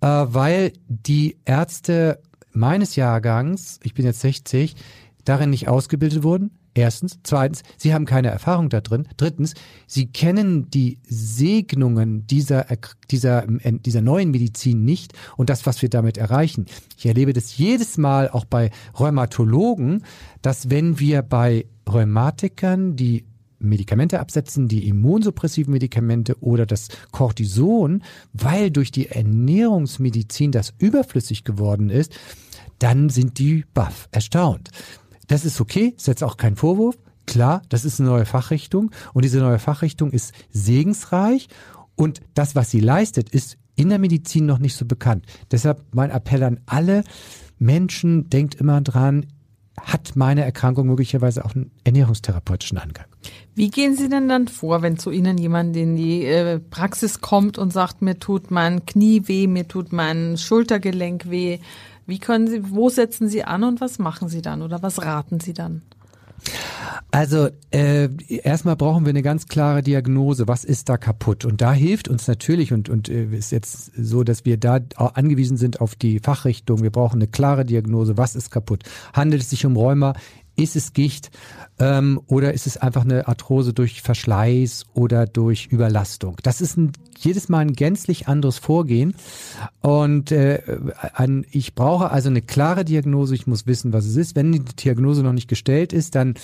äh, 0.00 0.06
weil 0.06 0.72
die 0.86 1.38
Ärzte 1.44 2.20
meines 2.52 2.94
Jahrgangs, 2.94 3.80
ich 3.82 3.94
bin 3.94 4.04
jetzt 4.04 4.20
60, 4.20 4.76
darin 5.24 5.50
nicht 5.50 5.68
ausgebildet 5.68 6.22
wurden, 6.22 6.57
Erstens. 6.78 7.18
Zweitens, 7.24 7.64
sie 7.76 7.92
haben 7.92 8.04
keine 8.04 8.28
Erfahrung 8.28 8.68
da 8.68 8.80
drin. 8.80 9.08
Drittens, 9.16 9.54
sie 9.88 10.06
kennen 10.06 10.70
die 10.70 11.00
Segnungen 11.02 12.24
dieser, 12.28 12.66
dieser, 13.10 13.44
dieser 13.48 14.00
neuen 14.00 14.30
Medizin 14.30 14.84
nicht 14.84 15.12
und 15.36 15.50
das, 15.50 15.66
was 15.66 15.82
wir 15.82 15.88
damit 15.88 16.18
erreichen. 16.18 16.66
Ich 16.96 17.06
erlebe 17.06 17.32
das 17.32 17.58
jedes 17.58 17.98
Mal 17.98 18.28
auch 18.28 18.44
bei 18.44 18.70
Rheumatologen, 18.96 20.04
dass 20.40 20.70
wenn 20.70 21.00
wir 21.00 21.22
bei 21.22 21.66
Rheumatikern 21.88 22.94
die 22.94 23.24
Medikamente 23.58 24.20
absetzen, 24.20 24.68
die 24.68 24.86
immunsuppressiven 24.86 25.72
Medikamente 25.72 26.40
oder 26.40 26.64
das 26.64 26.86
Cortison, 27.10 28.04
weil 28.32 28.70
durch 28.70 28.92
die 28.92 29.08
Ernährungsmedizin 29.08 30.52
das 30.52 30.74
überflüssig 30.78 31.42
geworden 31.42 31.90
ist, 31.90 32.16
dann 32.78 33.08
sind 33.08 33.40
die 33.40 33.64
baff, 33.74 34.08
erstaunt. 34.12 34.70
Das 35.28 35.44
ist 35.44 35.60
okay, 35.60 35.94
ist 35.96 36.08
jetzt 36.08 36.24
auch 36.24 36.36
kein 36.36 36.56
Vorwurf. 36.56 36.98
Klar, 37.26 37.62
das 37.68 37.84
ist 37.84 38.00
eine 38.00 38.08
neue 38.08 38.24
Fachrichtung 38.24 38.90
und 39.12 39.24
diese 39.24 39.38
neue 39.38 39.58
Fachrichtung 39.58 40.10
ist 40.10 40.32
segensreich 40.50 41.48
und 41.94 42.20
das, 42.34 42.56
was 42.56 42.70
sie 42.70 42.80
leistet, 42.80 43.28
ist 43.28 43.58
in 43.76 43.90
der 43.90 43.98
Medizin 43.98 44.46
noch 44.46 44.58
nicht 44.58 44.74
so 44.74 44.86
bekannt. 44.86 45.26
Deshalb 45.50 45.84
mein 45.92 46.10
Appell 46.10 46.42
an 46.42 46.60
alle 46.66 47.04
Menschen, 47.58 48.30
denkt 48.30 48.54
immer 48.54 48.80
dran, 48.80 49.26
hat 49.80 50.16
meine 50.16 50.42
Erkrankung 50.42 50.86
möglicherweise 50.86 51.44
auch 51.44 51.54
einen 51.54 51.70
ernährungstherapeutischen 51.84 52.78
Angang. 52.78 53.06
Wie 53.54 53.70
gehen 53.70 53.96
Sie 53.96 54.08
denn 54.08 54.28
dann 54.28 54.48
vor, 54.48 54.82
wenn 54.82 54.98
zu 54.98 55.10
Ihnen 55.10 55.38
jemand 55.38 55.76
in 55.76 55.96
die 55.96 56.24
äh, 56.24 56.58
Praxis 56.58 57.20
kommt 57.20 57.58
und 57.58 57.72
sagt, 57.72 58.02
mir 58.02 58.18
tut 58.18 58.50
mein 58.50 58.86
Knie 58.86 59.22
weh, 59.26 59.46
mir 59.46 59.68
tut 59.68 59.92
mein 59.92 60.36
Schultergelenk 60.36 61.30
weh? 61.30 61.58
Wie 62.08 62.18
können 62.18 62.48
Sie, 62.48 62.70
wo 62.70 62.88
setzen 62.88 63.28
Sie 63.28 63.44
an 63.44 63.62
und 63.64 63.82
was 63.82 63.98
machen 63.98 64.30
Sie 64.30 64.40
dann 64.40 64.62
oder 64.62 64.82
was 64.82 65.04
raten 65.04 65.40
Sie 65.40 65.52
dann? 65.52 65.82
Also 67.10 67.48
äh, 67.70 68.08
erstmal 68.28 68.76
brauchen 68.76 69.04
wir 69.04 69.10
eine 69.10 69.22
ganz 69.22 69.46
klare 69.46 69.82
Diagnose, 69.82 70.48
was 70.48 70.64
ist 70.64 70.88
da 70.88 70.96
kaputt? 70.96 71.44
Und 71.44 71.60
da 71.60 71.72
hilft 71.72 72.08
uns 72.08 72.26
natürlich 72.26 72.72
und 72.72 72.88
und 72.88 73.10
äh, 73.10 73.24
ist 73.36 73.52
jetzt 73.52 73.92
so, 73.94 74.24
dass 74.24 74.46
wir 74.46 74.56
da 74.56 74.80
angewiesen 74.96 75.58
sind 75.58 75.82
auf 75.82 75.96
die 75.96 76.18
Fachrichtung. 76.18 76.82
Wir 76.82 76.90
brauchen 76.90 77.16
eine 77.16 77.28
klare 77.28 77.66
Diagnose, 77.66 78.16
was 78.16 78.36
ist 78.36 78.50
kaputt? 78.50 78.84
Handelt 79.12 79.42
es 79.42 79.50
sich 79.50 79.66
um 79.66 79.76
Rheuma? 79.76 80.14
Ist 80.58 80.74
es 80.74 80.92
Gicht 80.92 81.30
ähm, 81.78 82.20
oder 82.26 82.52
ist 82.52 82.66
es 82.66 82.76
einfach 82.76 83.04
eine 83.04 83.28
Arthrose 83.28 83.72
durch 83.72 84.02
Verschleiß 84.02 84.86
oder 84.92 85.26
durch 85.26 85.68
Überlastung? 85.70 86.36
Das 86.42 86.60
ist 86.60 86.76
ein, 86.76 86.92
jedes 87.16 87.48
Mal 87.48 87.60
ein 87.60 87.74
gänzlich 87.74 88.26
anderes 88.26 88.58
Vorgehen. 88.58 89.14
Und 89.82 90.32
äh, 90.32 90.60
ein, 91.14 91.46
ich 91.52 91.76
brauche 91.76 92.10
also 92.10 92.28
eine 92.28 92.42
klare 92.42 92.84
Diagnose. 92.84 93.36
Ich 93.36 93.46
muss 93.46 93.68
wissen, 93.68 93.92
was 93.92 94.04
es 94.04 94.16
ist. 94.16 94.34
Wenn 94.34 94.50
die 94.50 94.64
Diagnose 94.64 95.22
noch 95.22 95.32
nicht 95.32 95.48
gestellt 95.48 95.92
ist, 95.92 96.16
dann 96.16 96.34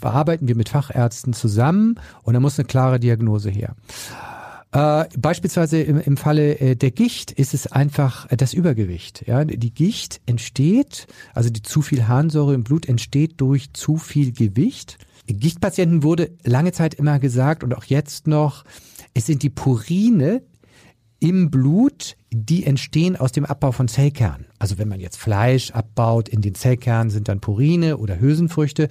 verarbeiten 0.00 0.48
wir 0.48 0.56
mit 0.56 0.68
Fachärzten 0.68 1.32
zusammen 1.32 2.00
und 2.24 2.34
da 2.34 2.40
muss 2.40 2.58
eine 2.58 2.66
klare 2.66 2.98
Diagnose 2.98 3.50
her. 3.50 3.76
Äh, 4.72 5.04
beispielsweise 5.16 5.80
im, 5.80 6.00
im 6.00 6.16
Falle 6.16 6.58
äh, 6.58 6.76
der 6.76 6.90
Gicht 6.90 7.30
ist 7.30 7.54
es 7.54 7.70
einfach 7.70 8.30
äh, 8.30 8.36
das 8.36 8.52
Übergewicht. 8.52 9.24
Ja, 9.26 9.44
die 9.44 9.72
Gicht 9.72 10.20
entsteht, 10.26 11.06
also 11.34 11.50
die 11.50 11.62
zu 11.62 11.82
viel 11.82 12.08
Harnsäure 12.08 12.54
im 12.54 12.64
Blut 12.64 12.86
entsteht 12.86 13.40
durch 13.40 13.72
zu 13.72 13.96
viel 13.96 14.32
Gewicht. 14.32 14.98
Gichtpatienten 15.26 16.02
wurde 16.02 16.30
lange 16.44 16.72
Zeit 16.72 16.94
immer 16.94 17.18
gesagt 17.18 17.64
und 17.64 17.74
auch 17.74 17.84
jetzt 17.84 18.26
noch, 18.26 18.64
es 19.14 19.26
sind 19.26 19.42
die 19.42 19.50
Purine 19.50 20.42
im 21.26 21.50
Blut, 21.50 22.16
die 22.30 22.64
entstehen 22.64 23.16
aus 23.16 23.32
dem 23.32 23.44
Abbau 23.44 23.72
von 23.72 23.88
Zellkernen. 23.88 24.46
Also 24.60 24.78
wenn 24.78 24.86
man 24.86 25.00
jetzt 25.00 25.16
Fleisch 25.16 25.72
abbaut, 25.72 26.28
in 26.28 26.40
den 26.40 26.54
Zellkernen 26.54 27.10
sind 27.10 27.26
dann 27.26 27.40
Purine 27.40 27.96
oder 27.96 28.20
Hülsenfrüchte 28.20 28.86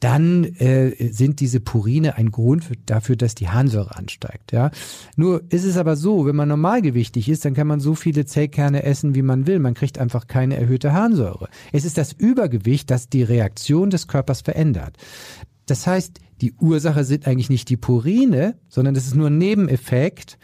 dann 0.00 0.44
äh, 0.44 1.10
sind 1.10 1.40
diese 1.40 1.60
Purine 1.60 2.16
ein 2.16 2.30
Grund 2.30 2.64
für, 2.64 2.74
dafür, 2.76 3.16
dass 3.16 3.34
die 3.34 3.48
Harnsäure 3.48 3.96
ansteigt. 3.96 4.52
Ja? 4.52 4.70
Nur 5.16 5.44
ist 5.48 5.64
es 5.64 5.78
aber 5.78 5.96
so, 5.96 6.26
wenn 6.26 6.36
man 6.36 6.48
normalgewichtig 6.48 7.30
ist, 7.30 7.44
dann 7.44 7.54
kann 7.54 7.66
man 7.66 7.80
so 7.80 7.94
viele 7.94 8.26
Zellkerne 8.26 8.82
essen, 8.82 9.14
wie 9.14 9.22
man 9.22 9.46
will. 9.46 9.58
Man 9.58 9.72
kriegt 9.72 9.98
einfach 9.98 10.26
keine 10.26 10.56
erhöhte 10.56 10.92
Harnsäure. 10.92 11.48
Es 11.72 11.86
ist 11.86 11.96
das 11.96 12.12
Übergewicht, 12.12 12.90
das 12.90 13.08
die 13.08 13.22
Reaktion 13.22 13.88
des 13.88 14.06
Körpers 14.06 14.42
verändert. 14.42 14.98
Das 15.64 15.86
heißt, 15.86 16.20
die 16.42 16.52
Ursache 16.52 17.04
sind 17.04 17.26
eigentlich 17.26 17.48
nicht 17.48 17.70
die 17.70 17.78
Purine, 17.78 18.56
sondern 18.68 18.94
das 18.94 19.06
ist 19.06 19.14
nur 19.14 19.28
ein 19.28 19.38
Nebeneffekt, 19.38 20.38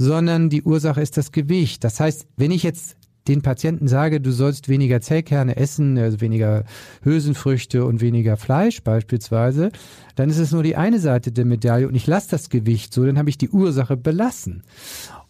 sondern 0.00 0.48
die 0.48 0.62
Ursache 0.62 1.02
ist 1.02 1.18
das 1.18 1.30
Gewicht. 1.30 1.84
Das 1.84 2.00
heißt, 2.00 2.26
wenn 2.38 2.52
ich 2.52 2.62
jetzt 2.62 2.96
den 3.28 3.42
Patienten 3.42 3.86
sage, 3.86 4.22
du 4.22 4.32
sollst 4.32 4.70
weniger 4.70 5.02
Zellkerne 5.02 5.56
essen, 5.56 5.98
also 5.98 6.22
weniger 6.22 6.64
Hülsenfrüchte 7.02 7.84
und 7.84 8.00
weniger 8.00 8.38
Fleisch 8.38 8.82
beispielsweise, 8.82 9.70
dann 10.16 10.30
ist 10.30 10.38
es 10.38 10.52
nur 10.52 10.62
die 10.62 10.74
eine 10.74 11.00
Seite 11.00 11.32
der 11.32 11.44
Medaille 11.44 11.86
und 11.86 11.94
ich 11.94 12.06
lasse 12.06 12.30
das 12.30 12.48
Gewicht 12.48 12.94
so, 12.94 13.04
dann 13.04 13.18
habe 13.18 13.28
ich 13.28 13.36
die 13.36 13.50
Ursache 13.50 13.98
belassen. 13.98 14.62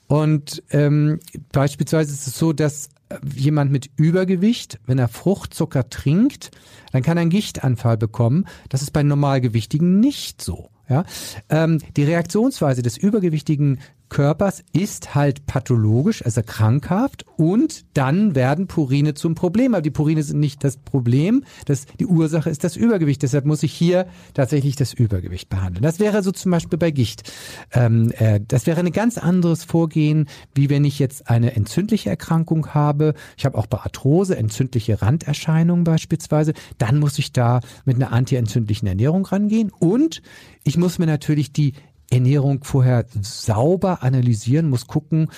Und 0.07 0.63
ähm, 0.71 1.19
beispielsweise 1.51 2.13
ist 2.13 2.29
es 2.29 2.39
so, 2.39 2.53
dass 2.53 2.91
jemand 3.35 3.73
mit 3.73 3.91
Übergewicht, 3.97 4.79
wenn 4.87 5.01
er 5.01 5.09
Fruchtzucker 5.09 5.91
trinkt, 5.91 6.53
dann 6.93 7.03
kann 7.03 7.19
er 7.19 7.23
einen 7.23 7.31
Gichtanfall 7.31 7.97
bekommen. 7.97 8.45
Das 8.69 8.83
ist 8.83 8.93
bei 8.93 9.03
Normalgewichtigen 9.03 9.99
nicht 9.99 10.41
so. 10.41 10.71
Ja? 10.89 11.05
Ähm, 11.49 11.79
die 11.97 12.05
Reaktionsweise 12.05 12.83
des 12.83 12.97
übergewichtigen 12.97 13.79
Körpers 14.11 14.63
ist 14.73 15.15
halt 15.15 15.47
pathologisch, 15.47 16.23
also 16.25 16.43
krankhaft 16.45 17.25
und 17.37 17.85
dann 17.95 18.35
werden 18.35 18.67
Purine 18.67 19.15
zum 19.15 19.35
Problem. 19.35 19.75
Aber 19.75 19.83
die 19.83 19.91
Purine 19.91 20.23
sind 20.23 20.41
nicht 20.41 20.63
das 20.63 20.77
Problem, 20.77 21.45
das, 21.65 21.87
die 21.99 22.07
Ursache 22.07 22.51
ist 22.51 22.65
das 22.65 22.77
Übergewicht. 22.77 23.23
Deshalb 23.23 23.47
muss 23.47 23.63
ich 23.63 23.73
hier 23.73 24.07
tatsächlich 24.35 24.77
das 24.77 24.93
Übergewicht 24.93 25.49
behandeln. 25.49 25.83
Das 25.83 26.01
wäre 26.01 26.23
so 26.23 26.33
zum 26.33 26.51
Beispiel 26.51 26.79
bei 26.79 26.91
Gicht. 26.91 27.33
Ähm, 27.73 28.13
äh, 28.19 28.41
das 28.47 28.67
wäre 28.67 28.81
ein 28.81 28.93
ganz 28.93 29.17
anderes 29.17 29.65
Vorgehen, 29.65 30.27
wie 30.55 30.69
wenn 30.69 30.85
ich 30.85 30.99
jetzt 30.99 31.31
eine 31.31 31.55
entzündliche 31.55 32.11
Erkrankung 32.11 32.75
habe. 32.75 33.15
Ich 33.39 33.47
habe 33.47 33.57
auch 33.57 33.67
bei 33.67 33.79
Arthrose 33.79 34.37
entzündliche 34.37 35.01
Randerscheinungen 35.01 35.85
beispielsweise. 35.85 36.53
Dann 36.79 36.99
muss 36.99 37.19
ich 37.19 37.33
da 37.33 37.61
mit 37.85 37.97
einer 37.97 38.13
antientzündlichen 38.13 38.89
Ernährung 38.89 39.25
rangehen 39.25 39.71
und 39.79 40.21
ich 40.65 40.77
muss 40.77 40.99
mir 40.99 41.07
natürlich 41.07 41.53
die 41.53 41.73
Ernährung 42.11 42.65
vorher 42.65 43.07
sauber 43.23 44.03
analysieren, 44.03 44.69
muss 44.69 44.87
gucken, 44.87 45.29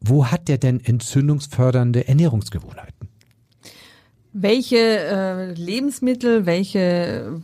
wo 0.00 0.26
hat 0.26 0.48
der 0.48 0.58
denn 0.58 0.84
entzündungsfördernde 0.84 2.08
Ernährungsgewohnheiten? 2.08 3.08
Welche 4.32 4.76
äh, 4.76 5.52
Lebensmittel, 5.54 6.44
welche 6.44 7.40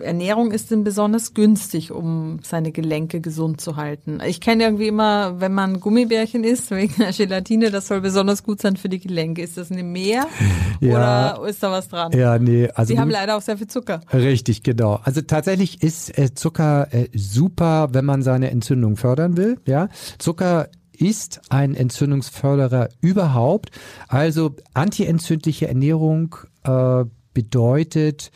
Ernährung 0.00 0.50
ist 0.52 0.70
denn 0.70 0.84
besonders 0.84 1.34
günstig, 1.34 1.92
um 1.92 2.40
seine 2.42 2.72
Gelenke 2.72 3.20
gesund 3.20 3.60
zu 3.60 3.76
halten? 3.76 4.20
Ich 4.26 4.40
kenne 4.40 4.64
irgendwie 4.64 4.88
immer, 4.88 5.40
wenn 5.40 5.52
man 5.52 5.80
Gummibärchen 5.80 6.44
isst, 6.44 6.70
wegen 6.70 6.94
der 6.98 7.12
Gelatine, 7.12 7.70
das 7.70 7.88
soll 7.88 8.00
besonders 8.00 8.42
gut 8.42 8.60
sein 8.60 8.76
für 8.76 8.88
die 8.88 9.00
Gelenke. 9.00 9.42
Ist 9.42 9.56
das 9.56 9.70
eine 9.70 9.82
Mehr 9.82 10.26
ja, 10.80 11.36
oder 11.38 11.48
ist 11.48 11.62
da 11.62 11.70
was 11.70 11.88
dran? 11.88 12.12
Ja, 12.12 12.38
nee. 12.38 12.68
Also 12.74 12.92
Sie 12.92 13.00
haben 13.00 13.10
leider 13.10 13.36
auch 13.36 13.42
sehr 13.42 13.58
viel 13.58 13.68
Zucker. 13.68 14.00
Richtig, 14.12 14.62
genau. 14.62 15.00
Also 15.02 15.20
tatsächlich 15.22 15.82
ist 15.82 16.16
äh, 16.18 16.34
Zucker 16.34 16.88
äh, 16.92 17.08
super, 17.14 17.88
wenn 17.92 18.04
man 18.04 18.22
seine 18.22 18.50
Entzündung 18.50 18.96
fördern 18.96 19.36
will. 19.36 19.58
Ja, 19.66 19.88
Zucker 20.18 20.68
ist 20.98 21.40
ein 21.48 21.74
Entzündungsförderer 21.74 22.88
überhaupt. 23.00 23.70
Also 24.08 24.56
antientzündliche 24.74 25.68
Ernährung 25.68 26.36
äh, 26.64 27.04
bedeutet, 27.32 28.32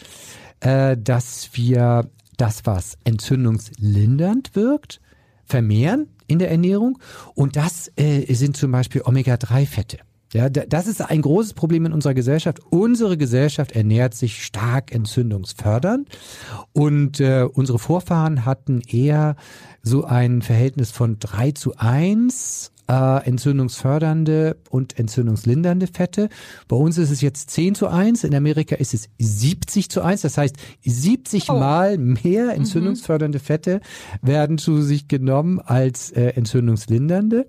äh, 0.62 0.97
dass 0.97 1.50
wir 1.52 2.09
das, 2.37 2.62
was 2.64 2.97
entzündungslindernd 3.04 4.54
wirkt, 4.54 5.00
vermehren 5.45 6.09
in 6.26 6.38
der 6.38 6.50
Ernährung. 6.50 6.99
Und 7.35 7.57
das 7.57 7.90
äh, 7.97 8.33
sind 8.33 8.57
zum 8.57 8.73
Beispiel 8.73 9.02
Omega-3-Fette. 9.04 9.99
Ja, 10.33 10.49
das 10.49 10.87
ist 10.87 11.02
ein 11.02 11.21
großes 11.21 11.52
Problem 11.52 11.85
in 11.85 11.92
unserer 11.92 12.14
Gesellschaft. 12.14 12.61
Unsere 12.71 13.19
Gesellschaft 13.19 13.73
ernährt 13.73 14.14
sich 14.14 14.42
stark 14.42 14.90
entzündungsfördernd 14.90 16.09
und 16.73 17.21
äh, 17.21 17.47
unsere 17.52 17.78
Vorfahren 17.78 18.47
hatten 18.47 18.81
eher 18.81 19.37
so 19.83 20.04
ein 20.04 20.40
Verhältnis 20.40 20.90
von 20.90 21.19
drei 21.19 21.50
zu 21.50 21.76
eins 21.76 22.72
äh, 22.89 23.27
entzündungsfördernde 23.27 24.57
und 24.71 24.99
entzündungslindernde 24.99 25.87
Fette. 25.87 26.29
Bei 26.69 26.77
uns 26.77 26.99
ist 26.99 27.11
es 27.11 27.21
jetzt 27.21 27.51
10 27.51 27.75
zu 27.75 27.89
1, 27.89 28.25
in 28.25 28.35
Amerika 28.35 28.77
ist 28.77 28.95
es 28.95 29.09
70 29.19 29.89
zu 29.89 30.03
1, 30.03 30.23
das 30.23 30.39
heißt 30.39 30.57
70 30.85 31.51
oh. 31.51 31.59
mal 31.59 31.99
mehr 31.99 32.45
mhm. 32.45 32.51
entzündungsfördernde 32.51 33.39
Fette 33.39 33.81
werden 34.21 34.59
zu 34.59 34.83
sich 34.83 35.09
genommen 35.09 35.61
als 35.61 36.11
äh, 36.11 36.29
entzündungslindernde. 36.31 37.47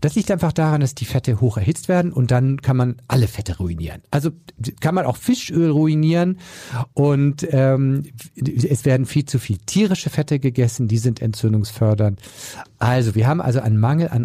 Das 0.00 0.14
liegt 0.14 0.30
einfach 0.30 0.52
daran, 0.52 0.80
dass 0.80 0.94
die 0.94 1.04
Fette 1.04 1.40
hoch 1.40 1.56
erhitzt 1.56 1.88
werden 1.88 2.12
und 2.12 2.30
dann 2.30 2.60
kann 2.62 2.76
man 2.76 2.96
alle 3.08 3.28
Fette 3.28 3.58
ruinieren. 3.58 4.02
Also 4.10 4.30
kann 4.80 4.94
man 4.94 5.06
auch 5.06 5.16
Fischöl 5.16 5.70
ruinieren 5.70 6.38
und 6.94 7.46
ähm, 7.50 8.04
es 8.34 8.84
werden 8.84 9.06
viel 9.06 9.24
zu 9.24 9.38
viel 9.38 9.58
tierische 9.58 10.10
Fette 10.10 10.38
gegessen, 10.38 10.88
die 10.88 10.98
sind 10.98 11.20
entzündungsfördernd. 11.20 12.20
Also 12.78 13.14
wir 13.14 13.26
haben 13.26 13.40
also 13.40 13.60
einen 13.60 13.78
Mangel 13.78 14.08
an 14.08 14.24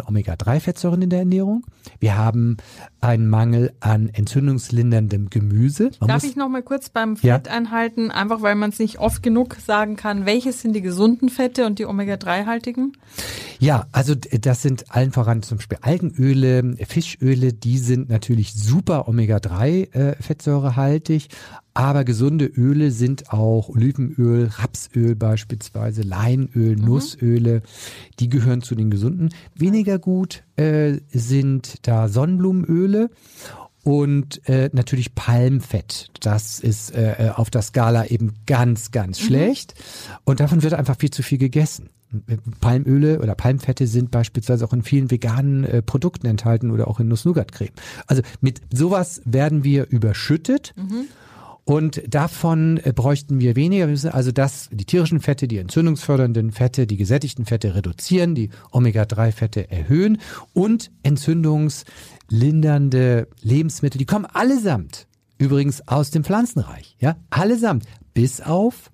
Omega-3-Fettsäuren 0.56 1.02
in 1.02 1.10
der 1.10 1.18
Ernährung. 1.20 1.64
Wir 2.00 2.16
haben 2.16 2.56
einen 3.00 3.28
Mangel 3.28 3.72
an 3.80 4.08
entzündungslinderndem 4.08 5.30
Gemüse. 5.30 5.92
Man 6.00 6.08
Darf 6.08 6.24
ich 6.24 6.34
noch 6.36 6.48
mal 6.48 6.62
kurz 6.62 6.88
beim 6.88 7.16
Fett 7.16 7.46
ja? 7.46 7.52
einhalten, 7.52 8.10
einfach 8.10 8.42
weil 8.42 8.56
man 8.56 8.70
es 8.70 8.78
nicht 8.78 8.98
oft 8.98 9.22
genug 9.22 9.56
sagen 9.56 9.96
kann, 9.96 10.24
welches 10.26 10.62
sind 10.62 10.74
die 10.74 10.82
gesunden 10.82 11.28
Fette 11.28 11.66
und 11.66 11.78
die 11.78 11.86
Omega-3-haltigen? 11.86 12.92
Ja, 13.58 13.86
also 13.92 14.14
das 14.14 14.62
sind 14.62 14.94
allen 14.94 15.12
voran 15.12 15.42
zum 15.42 15.58
Beispiel 15.58 15.78
Algenöle, 15.80 16.76
Fischöle, 16.86 17.52
die 17.52 17.78
sind 17.78 18.08
natürlich 18.08 18.54
super 18.54 19.08
Omega-3-fettsäurehaltig, 19.08 21.28
aber 21.76 22.04
gesunde 22.04 22.46
Öle 22.46 22.90
sind 22.90 23.32
auch 23.32 23.68
Olivenöl, 23.68 24.46
Rapsöl 24.46 25.14
beispielsweise, 25.14 26.02
Leinöl, 26.02 26.76
mhm. 26.76 26.84
Nussöle. 26.84 27.62
Die 28.18 28.30
gehören 28.30 28.62
zu 28.62 28.74
den 28.74 28.90
gesunden. 28.90 29.28
Weniger 29.54 29.98
gut 29.98 30.42
äh, 30.56 30.94
sind 31.12 31.86
da 31.86 32.08
Sonnenblumenöle 32.08 33.10
und 33.82 34.48
äh, 34.48 34.70
natürlich 34.72 35.14
Palmfett. 35.14 36.08
Das 36.20 36.60
ist 36.60 36.94
äh, 36.94 37.30
auf 37.34 37.50
der 37.50 37.60
Skala 37.60 38.06
eben 38.06 38.32
ganz, 38.46 38.90
ganz 38.90 39.20
mhm. 39.20 39.26
schlecht. 39.26 39.74
Und 40.24 40.40
davon 40.40 40.62
wird 40.62 40.72
einfach 40.72 40.96
viel 40.96 41.10
zu 41.10 41.22
viel 41.22 41.38
gegessen. 41.38 41.90
Palmöle 42.60 43.20
oder 43.20 43.34
Palmfette 43.34 43.86
sind 43.86 44.10
beispielsweise 44.10 44.64
auch 44.64 44.72
in 44.72 44.82
vielen 44.82 45.10
veganen 45.10 45.64
äh, 45.64 45.82
Produkten 45.82 46.26
enthalten 46.26 46.70
oder 46.70 46.88
auch 46.88 47.00
in 47.00 47.08
Nuss-Nougat-Creme. 47.08 47.74
Also 48.06 48.22
mit 48.40 48.62
sowas 48.72 49.20
werden 49.26 49.62
wir 49.62 49.88
überschüttet. 49.90 50.72
Mhm. 50.76 51.04
Und 51.66 52.02
davon 52.06 52.80
äh, 52.84 52.94
bräuchten 52.94 53.40
wir 53.40 53.56
weniger. 53.56 53.88
Wir 53.88 53.90
müssen 53.90 54.10
also 54.10 54.30
das, 54.30 54.68
die 54.70 54.84
tierischen 54.84 55.18
Fette, 55.18 55.48
die 55.48 55.58
entzündungsfördernden 55.58 56.52
Fette, 56.52 56.86
die 56.86 56.96
gesättigten 56.96 57.44
Fette 57.44 57.74
reduzieren, 57.74 58.36
die 58.36 58.50
Omega-3-Fette 58.70 59.68
erhöhen 59.68 60.18
und 60.54 60.92
entzündungslindernde 61.02 63.26
Lebensmittel, 63.42 63.98
die 63.98 64.06
kommen 64.06 64.26
allesamt 64.26 65.08
übrigens 65.38 65.88
aus 65.88 66.12
dem 66.12 66.22
Pflanzenreich. 66.22 66.94
Ja, 67.00 67.16
allesamt. 67.30 67.84
Bis 68.14 68.40
auf 68.40 68.92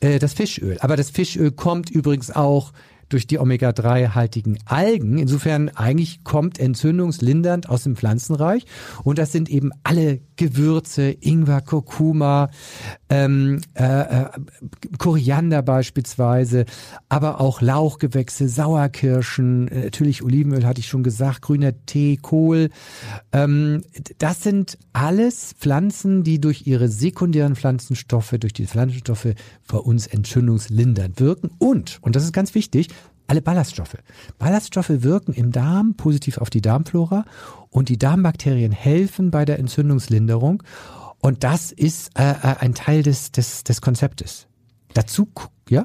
äh, 0.00 0.18
das 0.18 0.32
Fischöl. 0.32 0.78
Aber 0.80 0.96
das 0.96 1.10
Fischöl 1.10 1.50
kommt 1.50 1.90
übrigens 1.90 2.30
auch 2.30 2.72
durch 3.08 3.26
die 3.26 3.38
Omega-3-haltigen 3.38 4.58
Algen. 4.64 5.18
Insofern 5.18 5.68
eigentlich 5.70 6.24
kommt 6.24 6.58
entzündungslindernd 6.58 7.68
aus 7.68 7.84
dem 7.84 7.96
Pflanzenreich. 7.96 8.64
Und 9.04 9.18
das 9.18 9.32
sind 9.32 9.48
eben 9.48 9.70
alle 9.82 10.20
Gewürze, 10.36 11.10
Ingwer, 11.10 11.60
Kurkuma, 11.60 12.50
ähm, 13.10 13.60
äh, 13.74 13.84
äh, 13.84 14.26
Koriander 14.98 15.62
beispielsweise, 15.62 16.66
aber 17.08 17.40
auch 17.40 17.60
Lauchgewächse, 17.60 18.48
Sauerkirschen, 18.48 19.68
äh, 19.68 19.84
natürlich 19.84 20.22
Olivenöl 20.22 20.66
hatte 20.66 20.80
ich 20.80 20.88
schon 20.88 21.02
gesagt, 21.02 21.42
grüner 21.42 21.72
Tee, 21.86 22.18
Kohl. 22.20 22.70
Ähm, 23.32 23.82
das 24.18 24.42
sind 24.42 24.78
alles 24.92 25.54
Pflanzen, 25.58 26.22
die 26.22 26.40
durch 26.40 26.66
ihre 26.66 26.88
sekundären 26.88 27.56
Pflanzenstoffe, 27.56 28.34
durch 28.38 28.52
die 28.52 28.66
Pflanzenstoffe 28.66 29.28
für 29.62 29.82
uns 29.82 30.06
entzündungslindernd 30.06 31.20
wirken. 31.20 31.50
Und, 31.58 31.98
und 32.02 32.16
das 32.16 32.24
ist 32.24 32.32
ganz 32.32 32.54
wichtig, 32.54 32.88
alle 33.28 33.42
Ballaststoffe. 33.42 33.96
Ballaststoffe 34.38 35.02
wirken 35.02 35.34
im 35.34 35.52
Darm 35.52 35.94
positiv 35.94 36.38
auf 36.38 36.48
die 36.48 36.62
Darmflora 36.62 37.24
und 37.70 37.90
die 37.90 37.98
Darmbakterien 37.98 38.72
helfen 38.72 39.30
bei 39.30 39.44
der 39.44 39.58
Entzündungslinderung. 39.58 40.62
Und 41.20 41.44
das 41.44 41.72
ist 41.72 42.10
äh, 42.18 42.30
äh 42.30 42.56
ein 42.60 42.74
Teil 42.74 43.02
des, 43.02 43.32
des, 43.32 43.64
des 43.64 43.80
Konzeptes. 43.80 44.46
Dazu, 44.94 45.28
ja? 45.68 45.84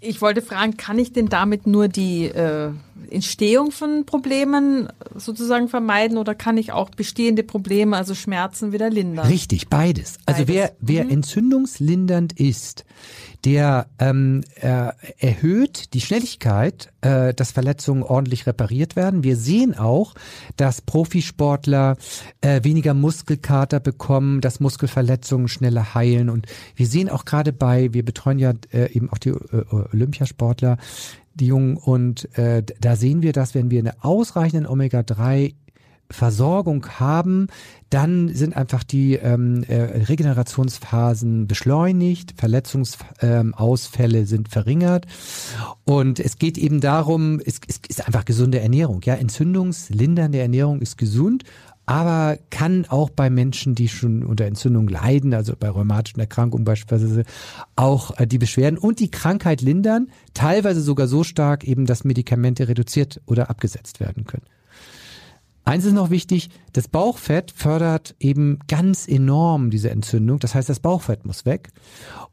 Ich 0.00 0.20
wollte 0.20 0.42
fragen, 0.42 0.76
kann 0.76 0.98
ich 0.98 1.12
denn 1.12 1.28
damit 1.28 1.68
nur 1.68 1.86
die 1.86 2.24
äh, 2.24 2.72
Entstehung 3.08 3.70
von 3.70 4.04
Problemen 4.04 4.88
sozusagen 5.14 5.68
vermeiden 5.68 6.18
oder 6.18 6.34
kann 6.34 6.56
ich 6.56 6.72
auch 6.72 6.90
bestehende 6.90 7.44
Probleme, 7.44 7.96
also 7.96 8.14
Schmerzen 8.16 8.72
wieder 8.72 8.90
lindern? 8.90 9.28
Richtig, 9.28 9.68
beides. 9.68 10.18
Also 10.26 10.40
beides. 10.40 10.54
wer, 10.54 10.72
wer 10.80 11.04
mhm. 11.04 11.10
entzündungslindernd 11.10 12.32
ist, 12.32 12.84
der 13.44 13.86
ähm, 13.98 14.42
äh, 14.60 14.92
erhöht 15.18 15.94
die 15.94 16.00
Schnelligkeit, 16.00 16.92
äh, 17.00 17.34
dass 17.34 17.50
Verletzungen 17.50 18.02
ordentlich 18.02 18.46
repariert 18.46 18.94
werden. 18.94 19.24
Wir 19.24 19.36
sehen 19.36 19.76
auch, 19.76 20.14
dass 20.56 20.80
Profisportler 20.80 21.96
äh, 22.40 22.62
weniger 22.62 22.94
Muskelkater 22.94 23.80
bekommen, 23.80 24.40
dass 24.40 24.60
Muskelverletzungen 24.60 25.48
schneller 25.48 25.94
heilen. 25.94 26.30
Und 26.30 26.46
wir 26.76 26.86
sehen 26.86 27.08
auch 27.08 27.24
gerade 27.24 27.52
bei, 27.52 27.92
wir 27.92 28.04
betreuen 28.04 28.38
ja 28.38 28.52
äh, 28.72 28.92
eben 28.92 29.10
auch 29.10 29.18
die 29.18 29.30
äh, 29.30 29.64
Olympiasportler, 29.92 30.76
die 31.34 31.46
Jungen, 31.46 31.76
und 31.78 32.36
äh, 32.36 32.62
da 32.80 32.94
sehen 32.94 33.22
wir, 33.22 33.32
dass 33.32 33.54
wenn 33.54 33.70
wir 33.70 33.78
eine 33.78 34.04
ausreichende 34.04 34.68
Omega-3 34.68 35.54
Versorgung 36.10 36.86
haben, 37.00 37.48
dann 37.90 38.28
sind 38.34 38.56
einfach 38.56 38.84
die 38.84 39.14
ähm, 39.14 39.64
äh, 39.64 39.74
Regenerationsphasen 40.06 41.46
beschleunigt, 41.46 42.34
Verletzungsausfälle 42.36 44.18
ähm, 44.18 44.26
sind 44.26 44.48
verringert 44.48 45.06
und 45.84 46.20
es 46.20 46.38
geht 46.38 46.58
eben 46.58 46.80
darum, 46.80 47.40
es, 47.44 47.60
es 47.66 47.80
ist 47.88 48.06
einfach 48.06 48.24
gesunde 48.24 48.60
Ernährung. 48.60 49.00
Ja, 49.04 49.14
entzündungslindernde 49.14 50.38
Ernährung 50.38 50.80
ist 50.80 50.98
gesund, 50.98 51.44
aber 51.84 52.38
kann 52.50 52.86
auch 52.88 53.10
bei 53.10 53.28
Menschen, 53.28 53.74
die 53.74 53.88
schon 53.88 54.24
unter 54.24 54.44
Entzündung 54.44 54.88
leiden, 54.88 55.34
also 55.34 55.54
bei 55.58 55.68
rheumatischen 55.68 56.20
Erkrankungen 56.20 56.64
beispielsweise, 56.64 57.24
auch 57.74 58.18
äh, 58.18 58.26
die 58.26 58.38
Beschwerden 58.38 58.78
und 58.78 59.00
die 59.00 59.10
Krankheit 59.10 59.60
lindern, 59.60 60.08
teilweise 60.34 60.80
sogar 60.80 61.08
so 61.08 61.24
stark 61.24 61.64
eben, 61.64 61.86
dass 61.86 62.04
Medikamente 62.04 62.68
reduziert 62.68 63.20
oder 63.26 63.50
abgesetzt 63.50 64.00
werden 64.00 64.24
können. 64.24 64.44
Eins 65.64 65.84
ist 65.84 65.92
noch 65.92 66.10
wichtig, 66.10 66.50
das 66.72 66.88
Bauchfett 66.88 67.52
fördert 67.52 68.16
eben 68.18 68.58
ganz 68.66 69.06
enorm 69.06 69.70
diese 69.70 69.90
Entzündung. 69.90 70.40
Das 70.40 70.56
heißt, 70.56 70.68
das 70.68 70.80
Bauchfett 70.80 71.24
muss 71.24 71.46
weg. 71.46 71.70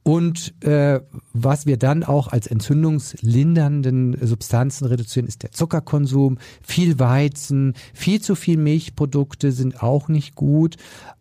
Und 0.02 0.56
äh, 0.64 1.02
was 1.34 1.68
wir 1.68 1.78
dann 1.78 2.04
auch 2.04 2.30
als 2.30 2.48
entzündungslindernden 2.48 4.18
Substanzen 4.26 4.86
reduzieren, 4.86 5.28
ist 5.28 5.44
der 5.44 5.52
Zuckerkonsum. 5.52 6.40
Viel 6.64 6.98
Weizen, 6.98 7.76
viel 7.94 8.20
zu 8.20 8.34
viel 8.34 8.58
Milchprodukte 8.58 9.52
sind 9.52 9.84
auch 9.84 10.08
nicht 10.08 10.34
gut. 10.34 10.78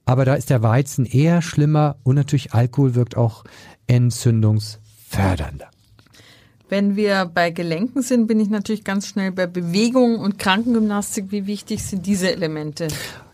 Aber 0.07 0.25
da 0.25 0.35
ist 0.35 0.49
der 0.49 0.63
Weizen 0.63 1.05
eher 1.05 1.43
schlimmer 1.43 1.97
und 2.05 2.15
natürlich 2.15 2.55
Alkohol 2.55 2.95
wirkt 2.95 3.19
auch 3.19 3.45
entzündungsfördernder. 3.87 5.69
Wenn 6.69 6.97
wir 6.97 7.31
bei 7.33 7.51
Gelenken 7.51 8.03
sind, 8.03 8.27
bin 8.27 8.41
ich 8.41 8.51
natürlich 8.51 8.85
ganz 8.85 9.07
schnell 9.07 9.33
bei 9.33 9.47
Bewegung 9.47 10.19
und 10.19 10.39
Krankengymnastik. 10.39 11.31
Wie 11.31 11.47
wichtig 11.47 11.83
sind 11.83 12.07
diese 12.07 12.31
Elemente? 12.31 12.89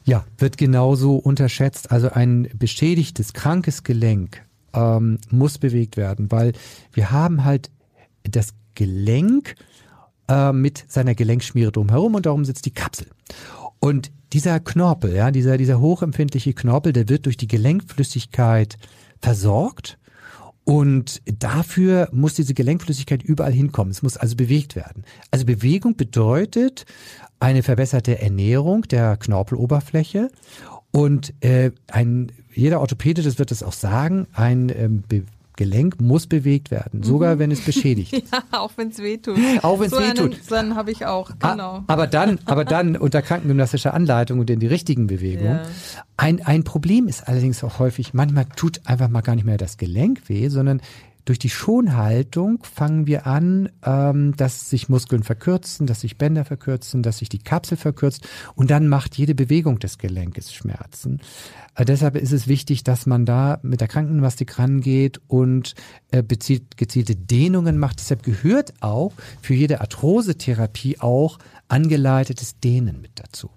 Ja, 0.05 0.25
wird 0.38 0.57
genauso 0.57 1.16
unterschätzt. 1.16 1.90
Also 1.90 2.11
ein 2.11 2.49
beschädigtes, 2.55 3.33
krankes 3.33 3.83
Gelenk 3.83 4.44
ähm, 4.73 5.18
muss 5.31 5.59
bewegt 5.59 5.97
werden, 5.97 6.31
weil 6.31 6.53
wir 6.92 7.11
haben 7.11 7.44
halt 7.44 7.70
das 8.23 8.55
Gelenk 8.75 9.57
äh, 10.29 10.53
mit 10.53 10.85
seiner 10.88 11.14
Gelenkschmiere 11.14 11.73
drumherum 11.73 12.14
und 12.14 12.27
darum 12.27 12.44
sitzt 12.44 12.66
die 12.66 12.75
Kapsel. 12.75 13.09
Und 13.81 14.12
dieser 14.33 14.61
Knorpel, 14.61 15.14
ja, 15.14 15.31
dieser, 15.31 15.59
dieser 15.59 15.81
hochempfindliche 15.81 16.55
Knorpel, 16.55 16.92
der 16.92 17.09
wird 17.09 17.27
durch 17.27 17.37
die 17.37 17.49
Gelenkflüssigkeit 17.49 18.77
versorgt 19.20 19.99
und 20.64 21.20
dafür 21.27 22.09
muss 22.12 22.35
diese 22.35 22.55
Gelenkflüssigkeit 22.55 23.22
überall 23.22 23.53
hinkommen. 23.53 23.90
Es 23.90 24.03
muss 24.03 24.16
also 24.16 24.35
bewegt 24.35 24.77
werden. 24.77 25.05
Also 25.31 25.44
Bewegung 25.44 25.96
bedeutet 25.96 26.87
eine 27.38 27.62
verbesserte 27.62 28.20
Ernährung 28.20 28.83
der 28.83 29.16
Knorpeloberfläche 29.18 30.31
und 30.90 31.35
äh, 31.40 31.72
ein 31.88 32.33
jeder 32.55 32.81
Orthopäde, 32.81 33.22
das 33.22 33.38
wird 33.38 33.50
es 33.50 33.62
auch 33.62 33.72
sagen, 33.72 34.27
ein 34.33 34.70
ähm, 34.74 35.03
Gelenk 35.56 36.00
muss 36.00 36.26
bewegt 36.26 36.70
werden, 36.70 37.02
sogar 37.02 37.36
mhm. 37.36 37.38
wenn 37.38 37.50
es 37.50 37.64
beschädigt. 37.64 38.12
ja, 38.32 38.42
auch 38.50 38.72
wenn 38.76 38.88
es 38.88 38.98
weh 38.98 39.18
tut. 39.18 39.38
Auch 39.62 39.78
wenn 39.78 39.86
es 39.86 39.92
so 39.92 40.00
weh 40.00 40.12
tut. 40.12 40.38
Dann 40.50 40.74
habe 40.74 40.90
ich 40.90 41.06
auch, 41.06 41.30
ah, 41.40 41.52
genau. 41.52 41.84
aber 41.86 42.06
dann, 42.06 42.38
aber 42.44 42.64
dann 42.64 42.96
unter 42.96 43.22
krankengymnastischer 43.22 43.94
Anleitung 43.94 44.40
und 44.40 44.50
in 44.50 44.60
die 44.60 44.66
richtigen 44.66 45.06
Bewegungen. 45.06 45.56
Ja. 45.56 45.62
Ein, 46.16 46.44
ein 46.44 46.64
Problem 46.64 47.06
ist 47.06 47.28
allerdings 47.28 47.62
auch 47.62 47.78
häufig, 47.78 48.14
manchmal 48.14 48.46
tut 48.56 48.80
einfach 48.84 49.08
mal 49.08 49.20
gar 49.20 49.36
nicht 49.36 49.44
mehr 49.44 49.56
das 49.56 49.76
Gelenk 49.76 50.28
weh, 50.28 50.48
sondern 50.48 50.80
durch 51.24 51.38
die 51.38 51.50
Schonhaltung 51.50 52.62
fangen 52.62 53.06
wir 53.06 53.26
an, 53.26 53.70
ähm, 53.84 54.37
dass 54.37 54.68
sich 54.68 54.88
Muskeln 54.88 55.22
verkürzen, 55.22 55.87
dass 55.87 56.00
sich 56.02 56.18
Bänder 56.18 56.44
verkürzen, 56.44 57.02
dass 57.02 57.18
sich 57.18 57.28
die 57.28 57.38
Kapsel 57.38 57.76
verkürzt 57.76 58.28
und 58.54 58.70
dann 58.70 58.88
macht 58.88 59.16
jede 59.16 59.34
Bewegung 59.34 59.78
des 59.78 59.98
Gelenkes 59.98 60.52
Schmerzen. 60.52 61.20
Äh, 61.74 61.84
deshalb 61.84 62.16
ist 62.16 62.32
es 62.32 62.46
wichtig, 62.46 62.84
dass 62.84 63.06
man 63.06 63.24
da 63.24 63.58
mit 63.62 63.80
der 63.80 63.88
Krankengymnastik 63.88 64.58
rangeht 64.58 65.20
und 65.26 65.74
äh, 66.10 66.22
bezielt, 66.22 66.76
gezielte 66.76 67.16
Dehnungen 67.16 67.78
macht. 67.78 68.00
Deshalb 68.00 68.22
gehört 68.22 68.74
auch 68.80 69.12
für 69.40 69.54
jede 69.54 69.80
Arthrosetherapie 69.80 71.00
auch 71.00 71.38
angeleitetes 71.68 72.60
Dehnen 72.60 73.00
mit 73.00 73.12
dazu. 73.14 73.50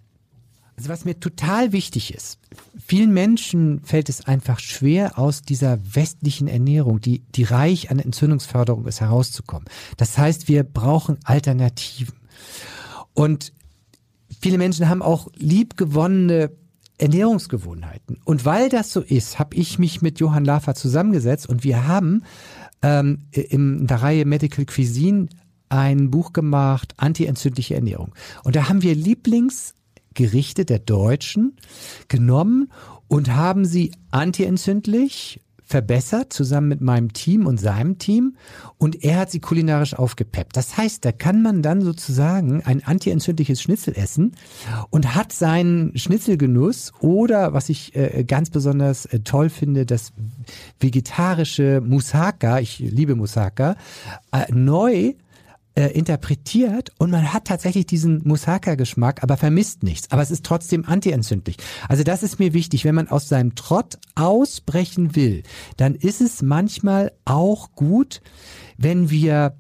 Also 0.78 0.90
was 0.90 1.06
mir 1.06 1.20
total 1.20 1.72
wichtig 1.72 2.13
ist, 2.13 2.38
vielen 2.78 3.12
Menschen 3.12 3.82
fällt 3.82 4.10
es 4.10 4.28
einfach 4.28 4.60
schwer, 4.60 5.18
aus 5.18 5.42
dieser 5.42 5.80
westlichen 5.96 6.48
Ernährung, 6.48 7.02
die, 7.02 7.24
die 7.34 7.44
reich 7.44 7.90
an 7.90 7.98
Entzündungsförderung 7.98 8.86
ist, 8.86 9.02
herauszukommen. 9.02 9.68
Das 9.98 10.20
heißt, 10.20 10.48
wir 10.48 10.63
brauchen 10.63 11.18
Alternativen. 11.24 12.16
Und 13.16 13.54
viele 14.40 14.60
Menschen 14.60 14.88
haben 14.88 15.02
auch 15.02 15.30
liebgewonnene 15.36 16.52
Ernährungsgewohnheiten. 17.00 18.20
Und 18.24 18.46
weil 18.46 18.70
das 18.70 18.94
so 18.94 19.02
ist, 19.02 19.40
habe 19.40 19.56
ich 19.56 19.80
mich 19.80 20.04
mit 20.04 20.20
Johann 20.20 20.46
Lafer 20.46 20.76
zusammengesetzt 20.76 21.50
und 21.50 21.63
wir 21.63 21.88
haben 21.88 22.24
ähm, 22.84 23.24
in 23.32 23.88
der 23.88 24.04
Reihe 24.04 24.26
Medical 24.26 24.66
Cuisine 24.66 25.30
ein 25.70 26.12
Buch 26.12 26.34
gemacht, 26.34 26.94
antientzündliche 26.98 27.76
Ernährung. 27.76 28.13
Und 28.44 28.56
da 28.56 28.70
haben 28.70 28.84
wir 28.84 28.94
Lieblings 28.96 29.74
Gerichte 30.17 30.65
der 30.65 30.80
Deutschen 30.80 31.56
genommen 32.08 32.71
und 33.08 33.34
haben 33.36 33.65
sie 33.65 33.91
antientzündlich, 34.12 35.39
verbessert, 35.63 36.32
zusammen 36.32 36.69
mit 36.69 36.80
meinem 36.80 37.12
Team 37.12 37.45
und 37.45 37.60
seinem 37.60 37.97
Team. 37.97 38.38
Und 38.77 39.03
er 39.03 39.19
hat 39.19 39.32
sie 39.32 39.41
kulinarisch 39.41 39.93
aufgepeppt. 39.93 40.56
Das 40.56 40.77
heißt, 40.77 41.03
da 41.03 41.12
kann 41.12 41.41
man 41.41 41.62
dann 41.62 41.82
sozusagen 41.82 42.63
ein 42.63 42.86
antientzündliches 42.86 43.62
Schnitzel 43.62 43.93
essen 43.95 44.32
und 44.89 45.13
hat 45.13 45.34
seinen 45.34 45.95
Schnitzelgenuss 45.97 46.93
oder, 47.01 47.53
was 47.53 47.67
ich 47.67 47.93
äh, 47.97 48.23
ganz 48.25 48.49
besonders 48.49 49.06
äh, 49.08 49.19
toll 49.19 49.49
finde, 49.49 49.86
das 49.86 50.13
vegetarische 50.80 51.82
Moussaka, 51.82 52.60
ich 52.60 52.80
liebe 52.80 53.15
Moussaka, 53.15 53.75
äh, 54.32 54.51
neu 54.53 55.15
äh, 55.78 55.92
interpretiert 55.92 56.92
und 56.98 57.12
man 57.12 57.32
hat 57.32 57.46
tatsächlich 57.46 57.86
diesen 57.86 58.28
Moussaka-Geschmack, 58.28 59.22
aber 59.22 59.38
vermisst 59.38 59.84
nichts. 59.84 60.12
Aber 60.12 60.24
es 60.24 60.32
ist 60.32 60.44
trotzdem 60.44 60.86
antientzündlich. 60.86 61.58
Also 61.88 62.04
das 62.04 62.24
ist 62.24 62.40
mir 62.40 62.54
wichtig. 62.54 62.84
Wenn 62.84 62.96
man 62.96 63.10
aus 63.10 63.30
seinem 63.30 63.54
Trott 63.54 64.00
ausbrechen 64.16 65.16
will, 65.16 65.44
dann 65.78 65.94
ist 65.94 66.20
es 66.20 66.42
manchmal 66.42 67.12
auch 67.26 67.74
gut, 67.74 68.22
wenn 68.78 69.12
wir 69.12 69.56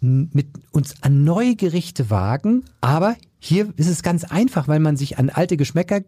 mit 0.00 0.48
uns 0.70 0.94
an 1.02 1.24
neue 1.24 1.56
Gerichte 1.56 2.08
wagen, 2.08 2.64
aber 2.80 3.16
hier 3.38 3.74
ist 3.76 3.88
es 3.88 4.02
ganz 4.02 4.24
einfach, 4.24 4.66
weil 4.66 4.80
man 4.80 4.96
sich 4.96 5.18
an 5.18 5.28
alte 5.28 5.58
Geschmäcker 5.58 6.00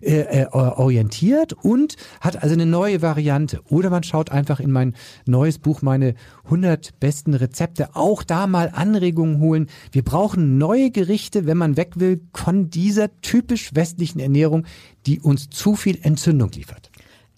äh, 0.00 0.20
äh, 0.20 0.46
orientiert 0.46 1.52
und 1.52 1.96
hat 2.20 2.42
also 2.42 2.54
eine 2.54 2.66
neue 2.66 3.02
Variante. 3.02 3.60
Oder 3.68 3.90
man 3.90 4.02
schaut 4.02 4.30
einfach 4.30 4.60
in 4.60 4.70
mein 4.70 4.94
neues 5.26 5.58
Buch, 5.58 5.82
meine 5.82 6.14
100 6.44 6.98
besten 7.00 7.34
Rezepte, 7.34 7.94
auch 7.94 8.22
da 8.22 8.46
mal 8.46 8.70
Anregungen 8.72 9.40
holen. 9.40 9.68
Wir 9.92 10.02
brauchen 10.02 10.58
neue 10.58 10.90
Gerichte, 10.90 11.46
wenn 11.46 11.56
man 11.56 11.76
weg 11.76 11.92
will 11.96 12.20
von 12.34 12.70
dieser 12.70 13.20
typisch 13.20 13.74
westlichen 13.74 14.20
Ernährung, 14.20 14.66
die 15.06 15.20
uns 15.20 15.48
zu 15.50 15.76
viel 15.76 15.98
Entzündung 16.02 16.50
liefert. 16.52 16.90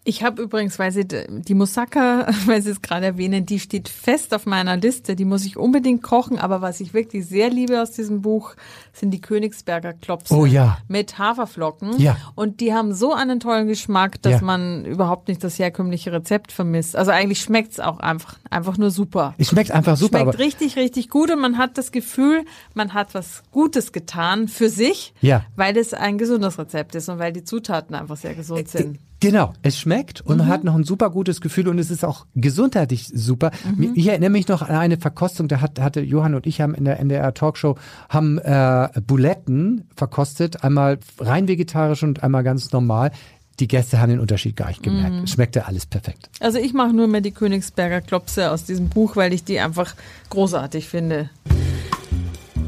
Ich 0.08 0.22
habe 0.22 0.40
übrigens, 0.40 0.78
weil 0.78 0.90
Sie 0.90 1.04
die 1.06 1.54
Moussaka, 1.54 2.28
weil 2.46 2.62
Sie 2.62 2.70
es 2.70 2.80
gerade 2.80 3.04
erwähnen, 3.04 3.44
die 3.44 3.60
steht 3.60 3.90
fest 3.90 4.32
auf 4.32 4.46
meiner 4.46 4.78
Liste. 4.78 5.14
Die 5.14 5.26
muss 5.26 5.44
ich 5.44 5.58
unbedingt 5.58 6.02
kochen. 6.02 6.38
Aber 6.38 6.62
was 6.62 6.80
ich 6.80 6.94
wirklich 6.94 7.26
sehr 7.26 7.50
liebe 7.50 7.82
aus 7.82 7.90
diesem 7.90 8.22
Buch, 8.22 8.54
sind 8.94 9.10
die 9.10 9.20
Königsberger 9.20 9.92
Klopse. 9.92 10.34
Oh 10.34 10.46
ja. 10.46 10.78
Mit 10.88 11.18
Haferflocken. 11.18 12.00
Ja. 12.00 12.16
Und 12.34 12.60
die 12.60 12.72
haben 12.72 12.94
so 12.94 13.12
einen 13.12 13.38
tollen 13.38 13.68
Geschmack, 13.68 14.22
dass 14.22 14.40
Ja. 14.40 14.46
man 14.46 14.86
überhaupt 14.86 15.28
nicht 15.28 15.44
das 15.44 15.58
herkömmliche 15.58 16.10
Rezept 16.10 16.52
vermisst. 16.52 16.96
Also 16.96 17.10
eigentlich 17.10 17.40
schmeckt's 17.42 17.78
auch 17.78 18.00
einfach, 18.00 18.38
einfach 18.48 18.78
nur 18.78 18.90
super. 18.90 19.34
Es 19.36 19.48
schmeckt 19.48 19.72
einfach 19.72 19.98
super, 19.98 20.20
Schmeckt 20.20 20.38
richtig, 20.38 20.76
richtig 20.76 21.10
gut 21.10 21.30
und 21.30 21.40
man 21.40 21.58
hat 21.58 21.76
das 21.76 21.92
Gefühl, 21.92 22.46
man 22.72 22.94
hat 22.94 23.12
was 23.14 23.42
Gutes 23.52 23.92
getan 23.92 24.48
für 24.48 24.70
sich, 24.70 25.12
Ja. 25.20 25.44
weil 25.54 25.76
es 25.76 25.92
ein 25.92 26.16
gesundes 26.16 26.58
Rezept 26.58 26.94
ist 26.94 27.10
und 27.10 27.18
weil 27.18 27.34
die 27.34 27.44
Zutaten 27.44 27.94
einfach 27.94 28.16
sehr 28.16 28.34
gesund 28.34 28.68
sind. 28.68 28.98
Genau, 29.20 29.52
es 29.62 29.76
schmeckt 29.76 30.20
und 30.20 30.38
man 30.38 30.46
hat 30.46 30.62
noch 30.62 30.76
ein 30.76 30.84
super 30.84 31.10
gutes 31.10 31.40
Gefühl 31.40 31.66
und 31.68 31.78
es 31.80 31.90
ist 31.90 32.04
auch 32.04 32.26
gesundheitlich 32.36 33.08
super. 33.12 33.50
Ich 33.94 34.06
erinnere 34.06 34.30
mich 34.30 34.46
noch 34.46 34.62
an 34.62 34.76
eine 34.76 34.96
Verkostung, 34.96 35.48
da 35.48 35.60
hat, 35.60 35.80
hatte 35.80 36.00
Johann 36.00 36.36
und 36.36 36.46
ich 36.46 36.60
haben 36.60 36.72
in 36.74 36.84
der 36.84 37.00
NDR 37.00 37.34
Talkshow 37.34 37.76
haben 38.08 38.38
äh, 38.38 38.88
Buletten 39.04 39.88
verkostet, 39.96 40.62
einmal 40.62 40.98
rein 41.18 41.48
vegetarisch 41.48 42.04
und 42.04 42.22
einmal 42.22 42.44
ganz 42.44 42.70
normal. 42.70 43.10
Die 43.58 43.66
Gäste 43.66 44.00
haben 44.00 44.10
den 44.10 44.20
Unterschied 44.20 44.54
gar 44.54 44.68
nicht 44.68 44.84
gemerkt. 44.84 45.16
Es 45.24 45.30
schmeckte 45.30 45.66
alles 45.66 45.84
perfekt. 45.84 46.30
Also 46.38 46.58
ich 46.58 46.72
mache 46.72 46.92
nur 46.92 47.08
mehr 47.08 47.20
die 47.20 47.32
Königsberger 47.32 48.00
Klopse 48.00 48.52
aus 48.52 48.64
diesem 48.64 48.88
Buch, 48.88 49.16
weil 49.16 49.32
ich 49.32 49.42
die 49.42 49.58
einfach 49.58 49.96
großartig 50.30 50.88
finde. 50.88 51.30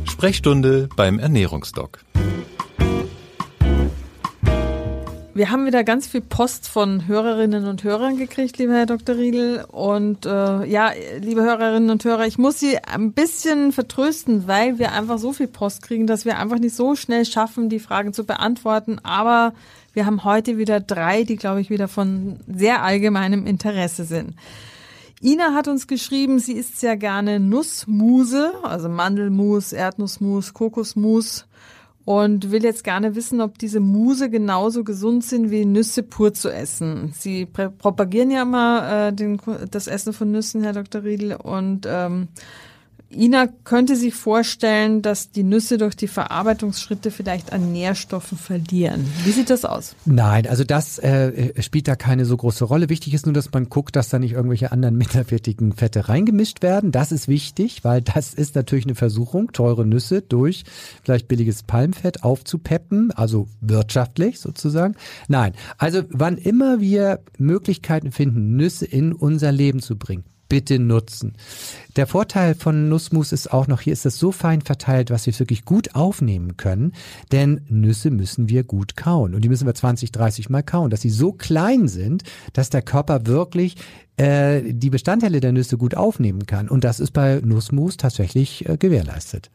Sprechstunde 0.04 0.88
beim 0.96 1.20
Ernährungsdoc. 1.20 2.00
Wir 5.32 5.50
haben 5.50 5.64
wieder 5.64 5.84
ganz 5.84 6.08
viel 6.08 6.22
Post 6.22 6.66
von 6.66 7.06
Hörerinnen 7.06 7.66
und 7.66 7.84
Hörern 7.84 8.16
gekriegt, 8.16 8.58
lieber 8.58 8.72
Herr 8.72 8.86
Dr. 8.86 9.16
Riedel. 9.16 9.64
Und 9.70 10.26
äh, 10.26 10.64
ja, 10.64 10.90
liebe 11.20 11.42
Hörerinnen 11.42 11.90
und 11.90 12.04
Hörer, 12.04 12.26
ich 12.26 12.36
muss 12.36 12.58
Sie 12.58 12.78
ein 12.78 13.12
bisschen 13.12 13.70
vertrösten, 13.70 14.48
weil 14.48 14.80
wir 14.80 14.90
einfach 14.90 15.18
so 15.18 15.32
viel 15.32 15.46
Post 15.46 15.82
kriegen, 15.82 16.08
dass 16.08 16.24
wir 16.24 16.36
einfach 16.36 16.58
nicht 16.58 16.74
so 16.74 16.96
schnell 16.96 17.24
schaffen, 17.24 17.68
die 17.68 17.78
Fragen 17.78 18.12
zu 18.12 18.24
beantworten. 18.24 18.98
Aber 19.04 19.54
wir 19.92 20.04
haben 20.04 20.24
heute 20.24 20.58
wieder 20.58 20.80
drei, 20.80 21.22
die, 21.22 21.36
glaube 21.36 21.60
ich, 21.60 21.70
wieder 21.70 21.86
von 21.86 22.40
sehr 22.52 22.82
allgemeinem 22.82 23.46
Interesse 23.46 24.04
sind. 24.04 24.34
Ina 25.22 25.54
hat 25.54 25.68
uns 25.68 25.86
geschrieben, 25.86 26.40
sie 26.40 26.54
isst 26.54 26.80
sehr 26.80 26.96
gerne 26.96 27.38
Nussmuse, 27.38 28.52
also 28.64 28.88
Mandelmus, 28.88 29.72
Erdnussmus, 29.72 30.54
Kokosmus 30.54 31.46
und 32.04 32.50
will 32.50 32.64
jetzt 32.64 32.84
gerne 32.84 33.14
wissen, 33.14 33.40
ob 33.40 33.58
diese 33.58 33.80
Muse 33.80 34.30
genauso 34.30 34.84
gesund 34.84 35.24
sind 35.24 35.50
wie 35.50 35.64
Nüsse 35.64 36.02
pur 36.02 36.32
zu 36.32 36.48
essen. 36.48 37.12
Sie 37.14 37.46
propagieren 37.46 38.30
ja 38.30 38.42
immer 38.42 39.08
äh, 39.08 39.12
den, 39.12 39.40
das 39.70 39.86
Essen 39.86 40.12
von 40.12 40.30
Nüssen, 40.30 40.62
Herr 40.62 40.72
Dr. 40.72 41.04
Riedel, 41.04 41.34
und 41.34 41.86
ähm, 41.88 42.28
Ina 43.12 43.48
könnte 43.64 43.96
sich 43.96 44.14
vorstellen, 44.14 45.02
dass 45.02 45.32
die 45.32 45.42
Nüsse 45.42 45.78
durch 45.78 45.96
die 45.96 46.06
Verarbeitungsschritte 46.06 47.10
vielleicht 47.10 47.52
an 47.52 47.72
Nährstoffen 47.72 48.38
verlieren. 48.38 49.04
Wie 49.24 49.32
sieht 49.32 49.50
das 49.50 49.64
aus? 49.64 49.96
Nein, 50.04 50.46
also 50.46 50.62
das 50.62 50.98
äh, 51.00 51.60
spielt 51.60 51.88
da 51.88 51.96
keine 51.96 52.24
so 52.24 52.36
große 52.36 52.64
Rolle. 52.64 52.88
Wichtig 52.88 53.12
ist 53.12 53.26
nur, 53.26 53.32
dass 53.32 53.52
man 53.52 53.68
guckt, 53.68 53.96
dass 53.96 54.10
da 54.10 54.20
nicht 54.20 54.32
irgendwelche 54.32 54.70
anderen 54.70 54.96
minderwertigen 54.98 55.72
Fette 55.72 56.08
reingemischt 56.08 56.62
werden. 56.62 56.92
Das 56.92 57.10
ist 57.10 57.26
wichtig, 57.26 57.82
weil 57.82 58.00
das 58.00 58.32
ist 58.32 58.54
natürlich 58.54 58.86
eine 58.86 58.94
Versuchung, 58.94 59.50
teure 59.52 59.84
Nüsse 59.84 60.22
durch 60.22 60.62
vielleicht 61.02 61.26
billiges 61.26 61.64
Palmfett 61.64 62.22
aufzupeppen, 62.22 63.10
also 63.10 63.48
wirtschaftlich 63.60 64.38
sozusagen. 64.38 64.94
Nein, 65.26 65.54
also 65.78 66.02
wann 66.10 66.38
immer 66.38 66.80
wir 66.80 67.20
Möglichkeiten 67.38 68.12
finden, 68.12 68.54
Nüsse 68.56 68.86
in 68.86 69.12
unser 69.12 69.50
Leben 69.50 69.80
zu 69.80 69.96
bringen, 69.96 70.24
bitte 70.50 70.78
nutzen. 70.78 71.32
Der 71.96 72.06
Vorteil 72.06 72.54
von 72.54 72.90
Nussmus 72.90 73.32
ist 73.32 73.50
auch 73.50 73.66
noch, 73.66 73.80
hier 73.80 73.94
ist 73.94 74.04
das 74.04 74.18
so 74.18 74.32
fein 74.32 74.60
verteilt, 74.60 75.10
was 75.10 75.24
wir 75.24 75.38
wirklich 75.38 75.64
gut 75.64 75.94
aufnehmen 75.94 76.58
können, 76.58 76.92
denn 77.32 77.62
Nüsse 77.68 78.10
müssen 78.10 78.50
wir 78.50 78.64
gut 78.64 78.96
kauen 78.96 79.34
und 79.34 79.42
die 79.42 79.48
müssen 79.48 79.66
wir 79.66 79.74
20, 79.74 80.12
30 80.12 80.50
Mal 80.50 80.62
kauen, 80.62 80.90
dass 80.90 81.00
sie 81.00 81.08
so 81.08 81.32
klein 81.32 81.88
sind, 81.88 82.24
dass 82.52 82.68
der 82.68 82.82
Körper 82.82 83.26
wirklich 83.26 83.76
äh, 84.18 84.74
die 84.74 84.90
Bestandteile 84.90 85.40
der 85.40 85.52
Nüsse 85.52 85.78
gut 85.78 85.94
aufnehmen 85.94 86.44
kann 86.44 86.68
und 86.68 86.84
das 86.84 87.00
ist 87.00 87.12
bei 87.12 87.40
Nussmus 87.42 87.96
tatsächlich 87.96 88.68
äh, 88.68 88.76
gewährleistet. 88.76 89.50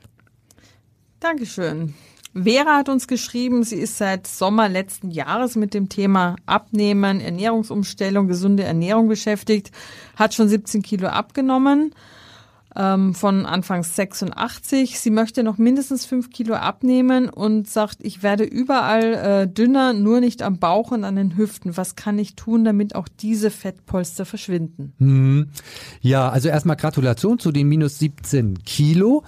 Dankeschön. 1.20 1.94
Vera 2.36 2.76
hat 2.76 2.90
uns 2.90 3.08
geschrieben, 3.08 3.64
sie 3.64 3.78
ist 3.78 3.98
seit 3.98 4.28
Sommer 4.28 4.68
letzten 4.68 5.10
Jahres 5.10 5.56
mit 5.56 5.74
dem 5.74 5.88
Thema 5.88 6.36
Abnehmen, 6.46 7.22
Ernährungsumstellung, 7.22 8.28
gesunde 8.28 8.64
Ernährung 8.64 9.08
beschäftigt, 9.08 9.72
hat 10.18 10.34
schon 10.34 10.50
17 10.50 10.82
Kilo 10.82 11.08
abgenommen 11.08 11.94
ähm, 12.76 13.16
von 13.16 13.46
Anfangs 13.46 13.96
86. 13.96 15.00
Sie 15.00 15.12
möchte 15.12 15.44
noch 15.44 15.58
mindestens 15.58 16.06
5 16.06 16.30
Kilo 16.30 16.56
abnehmen 16.56 17.30
und 17.30 17.70
sagt, 17.70 18.00
ich 18.02 18.22
werde 18.22 18.44
überall 18.44 19.14
äh, 19.14 19.48
dünner, 19.48 19.94
nur 19.94 20.20
nicht 20.20 20.42
am 20.42 20.60
Bauch 20.60 20.92
und 20.92 21.04
an 21.04 21.16
den 21.16 21.38
Hüften. 21.38 21.78
Was 21.78 21.96
kann 21.96 22.20
ich 22.20 22.36
tun, 22.36 22.66
damit 22.66 22.96
auch 22.96 23.08
diese 23.08 23.50
Fettpolster 23.50 24.26
verschwinden? 24.26 24.94
Hm. 24.98 25.50
Ja, 26.02 26.30
also 26.30 26.50
erstmal 26.50 26.76
Gratulation 26.76 27.40
zu 27.40 27.52
den 27.52 27.68
minus 27.68 28.00
17 28.00 28.64
Kilo. 28.66 29.24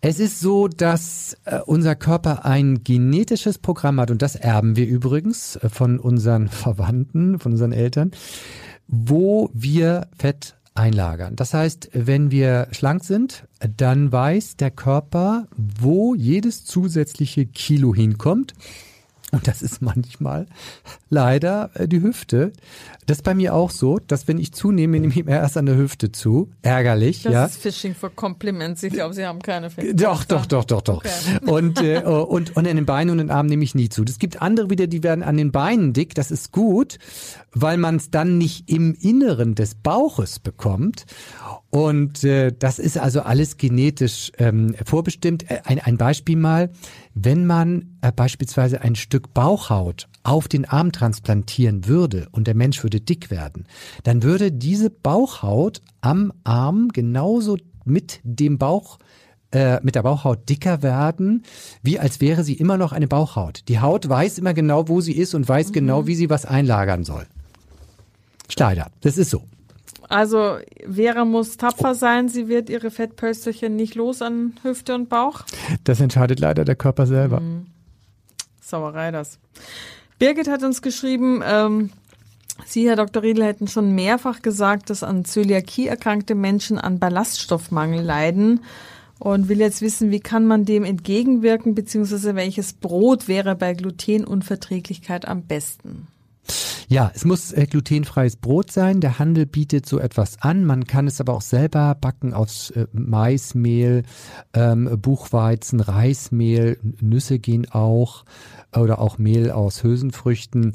Es 0.00 0.20
ist 0.20 0.38
so, 0.38 0.68
dass 0.68 1.36
äh, 1.44 1.58
unser 1.66 1.96
Körper 1.96 2.44
ein 2.44 2.84
genetisches 2.84 3.58
Programm 3.58 3.98
hat 3.98 4.12
und 4.12 4.22
das 4.22 4.36
erben 4.36 4.76
wir 4.76 4.86
übrigens 4.86 5.56
äh, 5.56 5.68
von 5.68 5.98
unseren 5.98 6.48
Verwandten, 6.48 7.40
von 7.40 7.52
unseren 7.52 7.72
Eltern, 7.72 8.12
wo 8.86 9.50
wir 9.52 10.06
Fett 10.16 10.54
einlagern. 10.74 11.34
Das 11.34 11.52
heißt, 11.52 11.90
wenn 11.92 12.30
wir 12.30 12.68
schlank 12.70 13.02
sind, 13.02 13.48
dann 13.76 14.12
weiß 14.12 14.56
der 14.56 14.70
Körper, 14.70 15.48
wo 15.56 16.14
jedes 16.14 16.64
zusätzliche 16.64 17.46
Kilo 17.46 17.92
hinkommt. 17.92 18.54
Und 19.30 19.46
das 19.46 19.60
ist 19.60 19.82
manchmal 19.82 20.46
leider 21.10 21.70
äh, 21.74 21.86
die 21.86 22.00
Hüfte. 22.00 22.52
Das 23.06 23.18
ist 23.18 23.22
bei 23.22 23.34
mir 23.34 23.54
auch 23.54 23.70
so, 23.70 23.98
dass 23.98 24.26
wenn 24.26 24.38
ich 24.38 24.52
zunehme, 24.52 24.98
nehme 24.98 25.12
ich 25.12 25.24
mir 25.24 25.32
erst 25.32 25.56
an 25.58 25.66
der 25.66 25.76
Hüfte 25.76 26.12
zu. 26.12 26.50
Ärgerlich, 26.62 27.22
Das 27.24 27.32
ja. 27.32 27.44
ist 27.44 27.56
Fishing 27.58 27.94
for 27.94 28.10
Compliments. 28.10 28.82
Ich 28.82 28.92
glaube, 28.92 29.14
Sie 29.14 29.26
haben 29.26 29.40
keine 29.40 29.68
Fettpolster. 29.70 30.04
Doch, 30.04 30.24
doch, 30.24 30.46
doch, 30.46 30.64
doch, 30.64 30.82
doch. 30.82 30.96
Okay. 30.98 31.50
Und, 31.50 31.82
äh, 31.82 31.98
und, 32.04 32.56
und 32.56 32.68
an 32.68 32.76
den 32.76 32.86
Beinen 32.86 33.10
und 33.10 33.18
den 33.18 33.30
Armen 33.30 33.50
nehme 33.50 33.64
ich 33.64 33.74
nie 33.74 33.90
zu. 33.90 34.02
Es 34.04 34.18
gibt 34.18 34.40
andere 34.40 34.70
wieder, 34.70 34.86
die 34.86 35.02
werden 35.02 35.22
an 35.22 35.36
den 35.36 35.52
Beinen 35.52 35.92
dick. 35.92 36.14
Das 36.14 36.30
ist 36.30 36.52
gut, 36.52 36.98
weil 37.52 37.76
man 37.76 37.96
es 37.96 38.10
dann 38.10 38.38
nicht 38.38 38.70
im 38.70 38.94
Inneren 38.94 39.54
des 39.54 39.74
Bauches 39.74 40.38
bekommt. 40.38 41.04
Und 41.70 42.24
äh, 42.24 42.50
das 42.58 42.78
ist 42.78 42.96
also 42.96 43.20
alles 43.20 43.58
genetisch 43.58 44.32
ähm, 44.38 44.74
vorbestimmt. 44.86 45.50
Äh, 45.50 45.60
Ein, 45.64 45.80
ein 45.80 45.98
Beispiel 45.98 46.36
mal, 46.36 46.70
wenn 47.14 47.44
man 47.46 47.98
äh, 48.00 48.10
beispielsweise 48.10 48.80
ein 48.80 48.94
Stück 48.96 49.34
Bauchhaut 49.34 50.08
auf 50.22 50.48
den 50.48 50.64
Arm 50.64 50.92
transplantieren 50.92 51.86
würde 51.86 52.28
und 52.32 52.46
der 52.46 52.54
Mensch 52.54 52.82
würde 52.82 53.00
dick 53.00 53.30
werden, 53.30 53.66
dann 54.02 54.22
würde 54.22 54.50
diese 54.50 54.88
Bauchhaut 54.88 55.82
am 56.00 56.32
Arm 56.44 56.88
genauso 56.88 57.58
mit 57.84 58.20
dem 58.22 58.56
Bauch 58.56 58.98
äh, 59.50 59.80
mit 59.82 59.94
der 59.94 60.02
Bauchhaut 60.02 60.48
dicker 60.48 60.82
werden, 60.82 61.42
wie 61.82 61.98
als 61.98 62.20
wäre 62.20 62.44
sie 62.44 62.54
immer 62.54 62.76
noch 62.76 62.92
eine 62.92 63.08
Bauchhaut. 63.08 63.62
Die 63.68 63.80
Haut 63.80 64.06
weiß 64.08 64.38
immer 64.38 64.52
genau, 64.52 64.88
wo 64.88 65.00
sie 65.00 65.14
ist 65.14 65.34
und 65.34 65.48
weiß 65.48 65.72
genau, 65.72 66.06
wie 66.06 66.14
sie 66.14 66.28
was 66.28 66.44
einlagern 66.44 67.04
soll. 67.04 67.26
Leider, 68.56 68.90
das 69.00 69.16
ist 69.16 69.30
so. 69.30 69.44
Also 70.08 70.58
Vera 70.90 71.24
muss 71.24 71.56
tapfer 71.56 71.94
sein, 71.94 72.28
sie 72.28 72.48
wird 72.48 72.70
ihre 72.70 72.90
Fettpölsterchen 72.90 73.76
nicht 73.76 73.94
los 73.94 74.22
an 74.22 74.54
Hüfte 74.62 74.94
und 74.94 75.08
Bauch. 75.08 75.42
Das 75.84 76.00
entscheidet 76.00 76.40
leider 76.40 76.64
der 76.64 76.76
Körper 76.76 77.06
selber. 77.06 77.40
Mhm. 77.40 77.66
Sauerei 78.60 79.10
das. 79.10 79.38
Birgit 80.18 80.48
hat 80.48 80.62
uns 80.62 80.82
geschrieben, 80.82 81.42
ähm, 81.44 81.90
Sie, 82.66 82.88
Herr 82.88 82.96
Dr. 82.96 83.22
Riedel, 83.22 83.44
hätten 83.44 83.68
schon 83.68 83.94
mehrfach 83.94 84.42
gesagt, 84.42 84.90
dass 84.90 85.02
an 85.02 85.24
Zöliakie 85.24 85.86
erkrankte 85.86 86.34
Menschen 86.34 86.78
an 86.78 86.98
Ballaststoffmangel 86.98 88.02
leiden 88.02 88.60
und 89.18 89.48
will 89.48 89.60
jetzt 89.60 89.80
wissen, 89.80 90.10
wie 90.10 90.20
kann 90.20 90.46
man 90.46 90.64
dem 90.64 90.84
entgegenwirken, 90.84 91.74
beziehungsweise 91.74 92.34
welches 92.34 92.72
Brot 92.72 93.28
wäre 93.28 93.54
bei 93.54 93.74
Glutenunverträglichkeit 93.74 95.26
am 95.26 95.42
besten? 95.42 96.08
Ja, 96.90 97.12
es 97.14 97.26
muss 97.26 97.52
äh, 97.52 97.66
glutenfreies 97.66 98.36
Brot 98.36 98.72
sein. 98.72 99.02
Der 99.02 99.18
Handel 99.18 99.44
bietet 99.44 99.84
so 99.84 99.98
etwas 99.98 100.40
an. 100.40 100.64
Man 100.64 100.84
kann 100.84 101.06
es 101.06 101.20
aber 101.20 101.34
auch 101.34 101.42
selber 101.42 101.94
backen 101.94 102.32
aus 102.32 102.70
äh, 102.70 102.86
Maismehl, 102.92 104.04
ähm, 104.54 104.98
Buchweizen, 104.98 105.80
Reismehl, 105.80 106.78
Nüsse 106.82 107.40
gehen 107.40 107.70
auch 107.70 108.24
oder 108.74 109.00
auch 109.00 109.18
Mehl 109.18 109.50
aus 109.50 109.82
Hülsenfrüchten. 109.82 110.72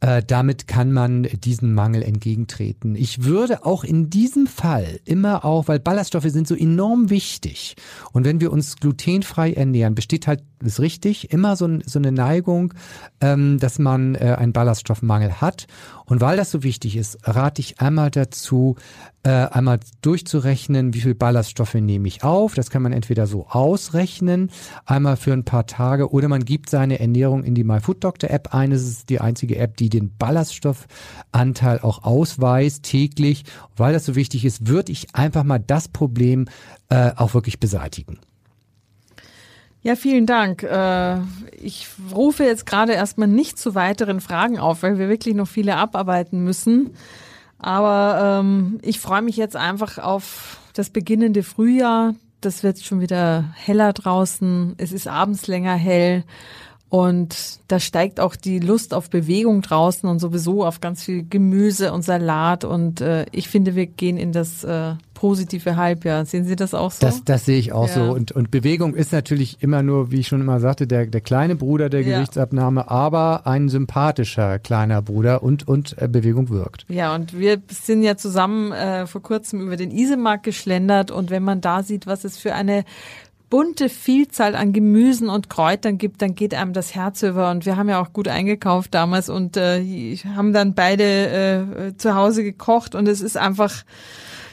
Äh, 0.00 0.22
damit 0.24 0.66
kann 0.66 0.92
man 0.92 1.24
diesen 1.24 1.74
Mangel 1.74 2.02
entgegentreten. 2.02 2.94
Ich 2.94 3.24
würde 3.24 3.64
auch 3.64 3.84
in 3.84 4.10
diesem 4.10 4.46
Fall 4.46 5.00
immer 5.04 5.44
auch, 5.44 5.68
weil 5.68 5.80
Ballaststoffe 5.80 6.28
sind 6.28 6.48
so 6.48 6.56
enorm 6.56 7.10
wichtig. 7.10 7.76
Und 8.12 8.24
wenn 8.24 8.40
wir 8.40 8.52
uns 8.52 8.76
glutenfrei 8.76 9.52
ernähren, 9.52 9.94
besteht 9.94 10.26
halt, 10.26 10.42
ist 10.62 10.80
richtig, 10.80 11.32
immer 11.32 11.56
so, 11.56 11.68
so 11.84 11.98
eine 11.98 12.12
Neigung, 12.12 12.74
ähm, 13.20 13.58
dass 13.58 13.78
man 13.78 14.14
äh, 14.14 14.36
einen 14.38 14.52
Ballaststoffmangel 14.52 15.40
hat. 15.40 15.51
Und 16.04 16.20
weil 16.20 16.36
das 16.36 16.50
so 16.50 16.62
wichtig 16.62 16.96
ist, 16.96 17.18
rate 17.26 17.60
ich 17.60 17.80
einmal 17.80 18.10
dazu, 18.10 18.76
äh, 19.22 19.30
einmal 19.30 19.80
durchzurechnen, 20.02 20.94
wie 20.94 21.00
viel 21.00 21.14
Ballaststoffe 21.14 21.74
nehme 21.74 22.08
ich 22.08 22.24
auf. 22.24 22.54
Das 22.54 22.70
kann 22.70 22.82
man 22.82 22.92
entweder 22.92 23.26
so 23.26 23.46
ausrechnen, 23.48 24.50
einmal 24.84 25.16
für 25.16 25.32
ein 25.32 25.44
paar 25.44 25.66
Tage, 25.66 26.10
oder 26.10 26.28
man 26.28 26.44
gibt 26.44 26.70
seine 26.70 26.98
Ernährung 26.98 27.44
in 27.44 27.54
die 27.54 27.64
MyFoodDoctor 27.64 28.30
App 28.30 28.54
ein. 28.54 28.70
Das 28.70 28.82
ist 28.82 29.08
die 29.10 29.20
einzige 29.20 29.56
App, 29.56 29.76
die 29.76 29.88
den 29.88 30.16
Ballaststoffanteil 30.16 31.80
auch 31.80 32.04
ausweist 32.04 32.82
täglich. 32.82 33.44
Weil 33.76 33.92
das 33.92 34.04
so 34.04 34.14
wichtig 34.14 34.44
ist, 34.44 34.66
würde 34.66 34.92
ich 34.92 35.14
einfach 35.14 35.44
mal 35.44 35.60
das 35.60 35.88
Problem 35.88 36.46
äh, 36.88 37.12
auch 37.16 37.34
wirklich 37.34 37.60
beseitigen. 37.60 38.18
Ja, 39.84 39.96
vielen 39.96 40.26
Dank. 40.26 40.62
Äh, 40.62 41.18
ich 41.60 41.88
rufe 42.14 42.44
jetzt 42.44 42.66
gerade 42.66 42.92
erstmal 42.92 43.26
nicht 43.26 43.58
zu 43.58 43.74
weiteren 43.74 44.20
Fragen 44.20 44.58
auf, 44.58 44.82
weil 44.82 44.98
wir 44.98 45.08
wirklich 45.08 45.34
noch 45.34 45.48
viele 45.48 45.76
abarbeiten 45.76 46.44
müssen. 46.44 46.90
Aber 47.58 48.40
ähm, 48.40 48.78
ich 48.82 49.00
freue 49.00 49.22
mich 49.22 49.36
jetzt 49.36 49.56
einfach 49.56 49.98
auf 49.98 50.58
das 50.74 50.90
beginnende 50.90 51.42
Frühjahr. 51.42 52.14
Das 52.40 52.62
wird 52.62 52.80
schon 52.80 53.00
wieder 53.00 53.44
heller 53.56 53.92
draußen. 53.92 54.74
Es 54.78 54.92
ist 54.92 55.08
abends 55.08 55.48
länger 55.48 55.74
hell. 55.74 56.24
Und 56.92 57.60
da 57.68 57.80
steigt 57.80 58.20
auch 58.20 58.36
die 58.36 58.58
Lust 58.58 58.92
auf 58.92 59.08
Bewegung 59.08 59.62
draußen 59.62 60.06
und 60.06 60.18
sowieso 60.18 60.62
auf 60.62 60.82
ganz 60.82 61.02
viel 61.02 61.26
Gemüse 61.26 61.90
und 61.90 62.02
Salat. 62.02 62.64
Und 62.64 63.00
äh, 63.00 63.24
ich 63.32 63.48
finde, 63.48 63.74
wir 63.74 63.86
gehen 63.86 64.18
in 64.18 64.32
das 64.32 64.62
äh, 64.62 64.96
positive 65.14 65.76
Halbjahr. 65.76 66.26
Sehen 66.26 66.44
Sie 66.44 66.54
das 66.54 66.74
auch 66.74 66.90
so? 66.90 67.06
Das, 67.06 67.24
das 67.24 67.46
sehe 67.46 67.56
ich 67.56 67.72
auch 67.72 67.88
ja. 67.88 67.94
so. 67.94 68.12
Und, 68.12 68.32
und 68.32 68.50
Bewegung 68.50 68.94
ist 68.94 69.10
natürlich 69.10 69.62
immer 69.62 69.82
nur, 69.82 70.10
wie 70.10 70.20
ich 70.20 70.28
schon 70.28 70.42
immer 70.42 70.60
sagte, 70.60 70.86
der, 70.86 71.06
der 71.06 71.22
kleine 71.22 71.56
Bruder 71.56 71.88
der 71.88 72.02
ja. 72.02 72.16
Gewichtsabnahme, 72.18 72.90
aber 72.90 73.46
ein 73.46 73.70
sympathischer 73.70 74.58
kleiner 74.58 75.00
Bruder 75.00 75.42
und, 75.42 75.66
und 75.66 75.96
äh, 75.96 76.08
Bewegung 76.08 76.50
wirkt. 76.50 76.84
Ja, 76.88 77.14
und 77.14 77.38
wir 77.38 77.62
sind 77.70 78.02
ja 78.02 78.18
zusammen 78.18 78.72
äh, 78.72 79.06
vor 79.06 79.22
kurzem 79.22 79.62
über 79.62 79.76
den 79.76 79.92
Isemarkt 79.92 80.42
geschlendert 80.42 81.10
und 81.10 81.30
wenn 81.30 81.42
man 81.42 81.62
da 81.62 81.82
sieht, 81.82 82.06
was 82.06 82.24
es 82.24 82.36
für 82.36 82.52
eine 82.54 82.84
bunte 83.52 83.90
Vielzahl 83.90 84.54
an 84.54 84.72
Gemüsen 84.72 85.28
und 85.28 85.50
Kräutern 85.50 85.98
gibt, 85.98 86.22
dann 86.22 86.34
geht 86.34 86.54
einem 86.54 86.72
das 86.72 86.94
Herz 86.94 87.22
über. 87.22 87.50
Und 87.50 87.66
wir 87.66 87.76
haben 87.76 87.90
ja 87.90 88.00
auch 88.00 88.14
gut 88.14 88.26
eingekauft 88.26 88.94
damals 88.94 89.28
und 89.28 89.58
äh, 89.58 90.16
haben 90.34 90.54
dann 90.54 90.72
beide 90.72 91.84
äh, 91.90 91.96
zu 91.98 92.14
Hause 92.14 92.44
gekocht 92.44 92.94
und 92.94 93.06
es 93.06 93.20
ist 93.20 93.36
einfach, 93.36 93.84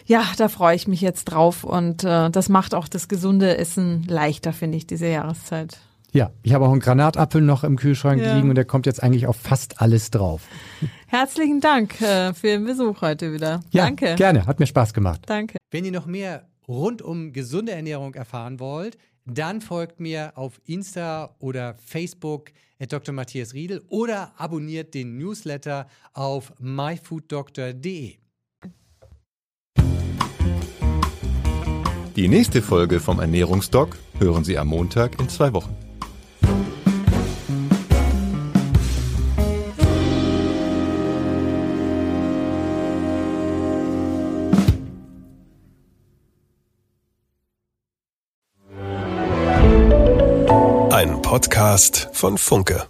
ja, 0.05 0.25
da 0.35 0.49
freue 0.49 0.75
ich 0.75 0.89
mich 0.89 0.99
jetzt 0.99 1.23
drauf 1.25 1.63
und 1.63 2.03
äh, 2.03 2.29
das 2.29 2.49
macht 2.49 2.75
auch 2.75 2.89
das 2.89 3.07
gesunde 3.07 3.57
Essen 3.57 4.03
leichter, 4.05 4.51
finde 4.51 4.75
ich, 4.75 4.85
diese 4.85 5.07
Jahreszeit. 5.07 5.77
Ja, 6.11 6.31
ich 6.43 6.53
habe 6.53 6.65
auch 6.65 6.71
einen 6.73 6.81
Granatapfel 6.81 7.41
noch 7.41 7.63
im 7.63 7.77
Kühlschrank 7.77 8.21
ja. 8.21 8.35
liegen 8.35 8.49
und 8.49 8.55
der 8.55 8.65
kommt 8.65 8.85
jetzt 8.85 9.01
eigentlich 9.01 9.27
auf 9.27 9.37
fast 9.37 9.81
alles 9.81 10.11
drauf. 10.11 10.41
Herzlichen 11.07 11.61
Dank 11.61 12.01
äh, 12.01 12.33
für 12.33 12.47
den 12.47 12.65
Besuch 12.65 12.99
heute 12.99 13.31
wieder. 13.31 13.61
Ja, 13.71 13.85
Danke. 13.85 14.15
Gerne, 14.15 14.45
hat 14.45 14.59
mir 14.59 14.67
Spaß 14.67 14.93
gemacht. 14.93 15.21
Danke. 15.25 15.57
Wenn 15.71 15.85
ihr 15.85 15.93
noch 15.93 16.05
mehr 16.05 16.48
rund 16.69 17.01
um 17.01 17.33
gesunde 17.33 17.73
Ernährung 17.73 18.13
erfahren 18.13 18.61
wollt, 18.61 18.97
dann 19.25 19.59
folgt 19.59 19.99
mir 19.99 20.37
auf 20.37 20.61
Insta 20.65 21.35
oder 21.39 21.75
Facebook 21.85 22.51
Dr. 22.87 23.13
Matthias 23.13 23.53
Riedel 23.53 23.83
oder 23.89 24.33
abonniert 24.37 24.93
den 24.93 25.17
Newsletter 25.17 25.87
auf 26.13 26.53
myfooddoctor.de. 26.59 28.15
Die 32.15 32.27
nächste 32.27 32.61
Folge 32.61 32.99
vom 32.99 33.19
Ernährungsdoc 33.19 33.97
hören 34.17 34.43
Sie 34.43 34.57
am 34.57 34.67
Montag 34.67 35.19
in 35.19 35.29
zwei 35.29 35.53
Wochen. 35.53 35.88
Podcast 51.29 52.09
von 52.11 52.39
Funke. 52.39 52.87